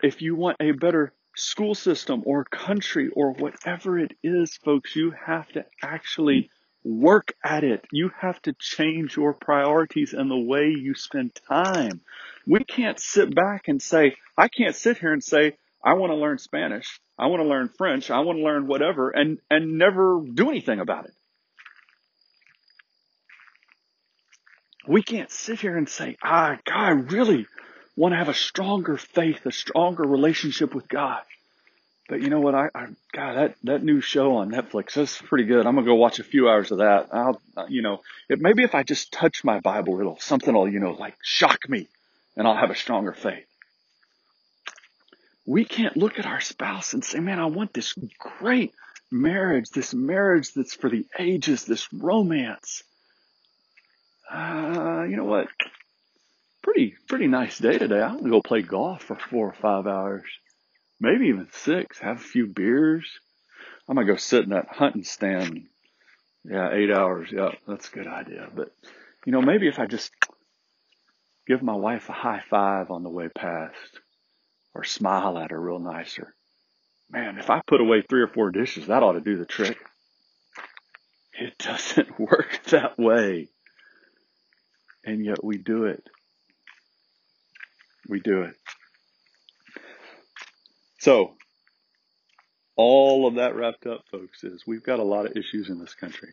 If 0.02 0.22
you 0.22 0.34
want 0.34 0.58
a 0.60 0.72
better 0.72 1.12
school 1.36 1.74
system 1.74 2.22
or 2.24 2.44
country 2.44 3.10
or 3.14 3.32
whatever 3.32 3.98
it 3.98 4.12
is, 4.22 4.56
folks, 4.64 4.96
you 4.96 5.12
have 5.26 5.48
to 5.48 5.66
actually 5.82 6.50
work 6.84 7.32
at 7.42 7.64
it. 7.64 7.84
You 7.90 8.10
have 8.20 8.40
to 8.42 8.52
change 8.52 9.16
your 9.16 9.32
priorities 9.32 10.12
and 10.12 10.30
the 10.30 10.38
way 10.38 10.68
you 10.68 10.94
spend 10.94 11.34
time. 11.48 12.02
We 12.46 12.62
can't 12.62 13.00
sit 13.00 13.34
back 13.34 13.68
and 13.68 13.80
say, 13.80 14.16
I 14.36 14.48
can't 14.48 14.76
sit 14.76 14.98
here 14.98 15.12
and 15.12 15.24
say, 15.24 15.56
I 15.82 15.94
want 15.94 16.12
to 16.12 16.16
learn 16.16 16.38
Spanish. 16.38 17.00
I 17.18 17.26
want 17.26 17.42
to 17.42 17.48
learn 17.48 17.70
French. 17.76 18.10
I 18.10 18.20
want 18.20 18.38
to 18.38 18.44
learn 18.44 18.66
whatever 18.66 19.10
and, 19.10 19.38
and 19.50 19.78
never 19.78 20.22
do 20.32 20.50
anything 20.50 20.80
about 20.80 21.06
it. 21.06 21.12
We 24.86 25.02
can't 25.02 25.30
sit 25.30 25.60
here 25.60 25.76
and 25.78 25.88
say, 25.88 26.16
ah, 26.22 26.58
God, 26.64 26.76
I 26.76 26.90
really 26.90 27.46
want 27.96 28.12
to 28.12 28.18
have 28.18 28.28
a 28.28 28.34
stronger 28.34 28.98
faith, 28.98 29.46
a 29.46 29.52
stronger 29.52 30.02
relationship 30.02 30.74
with 30.74 30.88
God. 30.88 31.22
But 32.08 32.20
you 32.20 32.28
know 32.28 32.40
what? 32.40 32.54
I, 32.54 32.68
I 32.74 32.86
God, 33.12 33.36
that 33.36 33.54
that 33.64 33.82
new 33.82 34.00
show 34.00 34.36
on 34.36 34.50
Netflix 34.50 34.94
that's 34.94 35.20
pretty 35.22 35.44
good. 35.44 35.66
I'm 35.66 35.74
gonna 35.74 35.86
go 35.86 35.94
watch 35.94 36.18
a 36.18 36.24
few 36.24 36.48
hours 36.48 36.70
of 36.70 36.78
that. 36.78 37.08
I'll, 37.12 37.40
you 37.68 37.80
know, 37.80 38.02
it, 38.28 38.40
maybe 38.40 38.62
if 38.62 38.74
I 38.74 38.82
just 38.82 39.12
touch 39.12 39.42
my 39.42 39.60
Bible, 39.60 39.98
it'll 40.00 40.20
something 40.20 40.52
will, 40.52 40.68
you 40.68 40.80
know, 40.80 40.92
like 40.92 41.16
shock 41.22 41.66
me, 41.68 41.88
and 42.36 42.46
I'll 42.46 42.56
have 42.56 42.70
a 42.70 42.76
stronger 42.76 43.14
faith. 43.14 43.46
We 45.46 45.64
can't 45.64 45.96
look 45.96 46.18
at 46.18 46.26
our 46.26 46.40
spouse 46.42 46.92
and 46.92 47.02
say, 47.02 47.20
"Man, 47.20 47.38
I 47.38 47.46
want 47.46 47.72
this 47.72 47.94
great 48.18 48.74
marriage, 49.10 49.70
this 49.70 49.94
marriage 49.94 50.52
that's 50.52 50.74
for 50.74 50.90
the 50.90 51.06
ages, 51.18 51.64
this 51.64 51.90
romance." 51.90 52.82
Uh, 54.30 55.06
you 55.08 55.16
know 55.16 55.24
what? 55.24 55.48
Pretty 56.62 56.96
pretty 57.08 57.28
nice 57.28 57.58
day 57.58 57.78
today. 57.78 58.02
I'm 58.02 58.18
gonna 58.18 58.30
go 58.30 58.42
play 58.42 58.60
golf 58.60 59.04
for 59.04 59.16
four 59.16 59.48
or 59.48 59.54
five 59.54 59.86
hours 59.86 60.24
maybe 61.00 61.26
even 61.26 61.48
six, 61.52 61.98
have 61.98 62.16
a 62.16 62.20
few 62.20 62.46
beers. 62.46 63.06
I'm 63.88 63.96
gonna 63.96 64.06
go 64.06 64.16
sit 64.16 64.44
in 64.44 64.50
that 64.50 64.68
hunting 64.70 65.04
stand. 65.04 65.66
Yeah, 66.44 66.72
eight 66.72 66.90
hours. 66.90 67.30
Yeah, 67.32 67.50
that's 67.66 67.88
a 67.88 67.92
good 67.92 68.06
idea. 68.06 68.48
But 68.54 68.74
you 69.26 69.32
know, 69.32 69.42
maybe 69.42 69.68
if 69.68 69.78
I 69.78 69.86
just 69.86 70.10
give 71.46 71.62
my 71.62 71.74
wife 71.74 72.08
a 72.08 72.12
high 72.12 72.42
five 72.48 72.90
on 72.90 73.02
the 73.02 73.10
way 73.10 73.28
past 73.28 74.00
or 74.74 74.84
smile 74.84 75.38
at 75.38 75.50
her 75.50 75.60
real 75.60 75.78
nicer. 75.78 76.34
Man, 77.10 77.38
if 77.38 77.50
I 77.50 77.60
put 77.66 77.80
away 77.80 78.02
three 78.02 78.22
or 78.22 78.28
four 78.28 78.50
dishes, 78.50 78.86
that 78.86 79.02
ought 79.02 79.12
to 79.12 79.20
do 79.20 79.36
the 79.36 79.44
trick. 79.44 79.78
It 81.34 81.56
doesn't 81.58 82.18
work 82.18 82.60
that 82.70 82.98
way. 82.98 83.48
And 85.04 85.24
yet 85.24 85.44
we 85.44 85.58
do 85.58 85.84
it. 85.84 86.02
We 88.08 88.20
do 88.20 88.42
it. 88.42 88.56
So, 91.04 91.34
all 92.76 93.26
of 93.26 93.34
that 93.34 93.54
wrapped 93.54 93.86
up, 93.86 94.04
folks, 94.10 94.42
is 94.42 94.66
we've 94.66 94.82
got 94.82 95.00
a 95.00 95.04
lot 95.04 95.26
of 95.26 95.36
issues 95.36 95.68
in 95.68 95.78
this 95.78 95.92
country. 95.92 96.30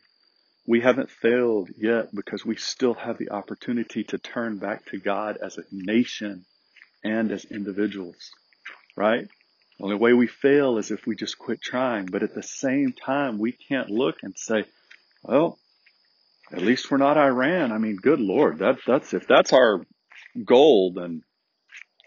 We 0.66 0.80
haven't 0.80 1.12
failed 1.12 1.72
yet 1.78 2.16
because 2.16 2.46
we 2.46 2.56
still 2.56 2.94
have 2.94 3.18
the 3.18 3.32
opportunity 3.32 4.06
to 4.06 4.18
turn 4.18 4.60
back 4.60 4.86
to 4.86 4.98
God 4.98 5.38
as 5.44 5.58
a 5.58 5.64
nation 5.74 6.46
and 7.04 7.34
as 7.34 7.44
individuals, 7.44 8.32
right? 8.96 9.28
The 9.78 9.84
only 9.84 9.98
way 9.98 10.14
we 10.14 10.28
fail 10.28 10.78
is 10.78 10.90
if 10.90 11.06
we 11.06 11.18
just 11.18 11.38
quit 11.38 11.60
trying. 11.62 12.06
But 12.06 12.24
at 12.24 12.34
the 12.34 12.42
same 12.42 12.94
time, 12.94 13.40
we 13.40 13.52
can't 13.52 13.90
look 13.90 14.20
and 14.24 14.38
say, 14.38 14.64
well, 15.22 15.60
at 16.54 16.62
least 16.62 16.90
we're 16.90 16.96
not 16.96 17.18
Iran. 17.18 17.74
I 17.74 17.78
mean, 17.78 17.98
good 17.98 18.22
Lord, 18.22 18.60
that, 18.60 18.78
that's, 18.88 19.14
if 19.14 19.28
that's 19.28 19.52
our 19.52 19.82
goal, 20.46 20.94
then 20.94 21.24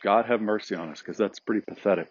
God 0.02 0.24
have 0.24 0.40
mercy 0.40 0.74
on 0.76 0.88
us 0.88 1.00
because 1.00 1.18
that's 1.18 1.40
pretty 1.40 1.60
pathetic 1.60 2.08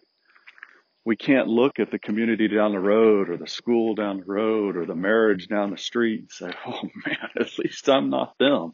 we 1.06 1.16
can't 1.16 1.48
look 1.48 1.80
at 1.80 1.92
the 1.92 2.00
community 2.00 2.48
down 2.48 2.72
the 2.72 2.80
road 2.80 3.30
or 3.30 3.38
the 3.38 3.48
school 3.48 3.94
down 3.96 4.20
the 4.20 4.26
road 4.26 4.78
or 4.78 4.86
the 4.86 4.96
marriage 4.96 5.48
down 5.48 5.72
the 5.72 5.78
street 5.78 6.22
and 6.22 6.32
say, 6.32 6.52
oh 6.66 6.82
man, 7.06 7.18
at 7.40 7.60
least 7.60 7.90
I'm 7.90 8.10
not 8.10 8.38
them. 8.40 8.74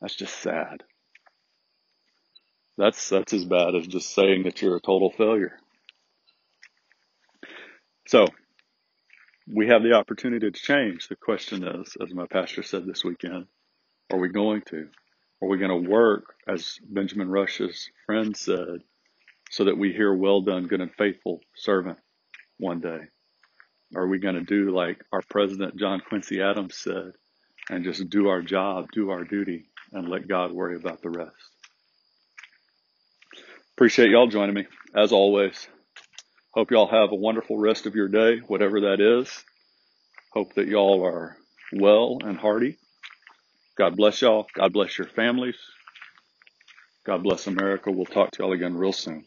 That's 0.00 0.14
just 0.14 0.36
sad. 0.38 0.82
That's, 2.76 3.08
that's 3.08 3.32
as 3.32 3.44
bad 3.44 3.74
as 3.74 3.86
just 3.86 4.14
saying 4.14 4.44
that 4.44 4.60
you're 4.60 4.76
a 4.76 4.80
total 4.80 5.10
failure. 5.10 5.58
So 8.08 8.26
we 9.46 9.68
have 9.68 9.82
the 9.82 9.92
opportunity 9.92 10.50
to 10.50 10.58
change. 10.58 11.08
The 11.08 11.16
question 11.16 11.64
is, 11.64 11.96
as 12.02 12.12
my 12.14 12.26
pastor 12.26 12.62
said 12.62 12.86
this 12.86 13.04
weekend, 13.04 13.46
are 14.12 14.18
we 14.18 14.28
going 14.28 14.62
to? 14.68 14.88
Are 15.42 15.48
we 15.48 15.58
going 15.58 15.84
to 15.84 15.90
work, 15.90 16.34
as 16.48 16.78
Benjamin 16.88 17.28
Rush's 17.28 17.90
friend 18.06 18.36
said, 18.36 18.80
so 19.50 19.64
that 19.64 19.78
we 19.78 19.92
hear, 19.92 20.12
well 20.14 20.40
done, 20.40 20.66
good 20.66 20.80
and 20.80 20.92
faithful 20.94 21.40
servant 21.56 21.98
one 22.58 22.80
day? 22.80 23.00
Are 23.96 24.06
we 24.06 24.18
going 24.18 24.34
to 24.36 24.42
do 24.44 24.74
like 24.74 25.02
our 25.12 25.22
president, 25.30 25.76
John 25.78 26.00
Quincy 26.08 26.40
Adams 26.42 26.76
said, 26.76 27.12
and 27.70 27.84
just 27.84 28.08
do 28.10 28.28
our 28.28 28.42
job, 28.42 28.86
do 28.92 29.10
our 29.10 29.24
duty, 29.24 29.66
and 29.92 30.08
let 30.08 30.28
God 30.28 30.52
worry 30.52 30.76
about 30.76 31.02
the 31.02 31.10
rest? 31.10 31.32
Appreciate 33.76 34.10
y'all 34.10 34.28
joining 34.28 34.54
me, 34.54 34.66
as 34.96 35.12
always. 35.12 35.68
Hope 36.52 36.70
y'all 36.70 36.86
have 36.88 37.12
a 37.12 37.16
wonderful 37.16 37.58
rest 37.58 37.86
of 37.86 37.94
your 37.94 38.08
day, 38.08 38.38
whatever 38.46 38.82
that 38.82 39.00
is. 39.00 39.44
Hope 40.32 40.54
that 40.54 40.68
y'all 40.68 41.04
are 41.04 41.36
well 41.72 42.18
and 42.24 42.38
hearty. 42.38 42.78
God 43.76 43.96
bless 43.96 44.22
y'all. 44.22 44.46
God 44.54 44.72
bless 44.72 44.96
your 44.98 45.08
families. 45.08 45.56
God 47.06 47.22
bless 47.22 47.46
America. 47.46 47.90
We'll 47.90 48.06
talk 48.06 48.30
to 48.32 48.42
y'all 48.42 48.52
again 48.52 48.76
real 48.76 48.92
soon. 48.92 49.24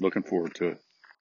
Looking 0.00 0.24
forward 0.24 0.54
to 0.56 0.68
it. 0.70 0.78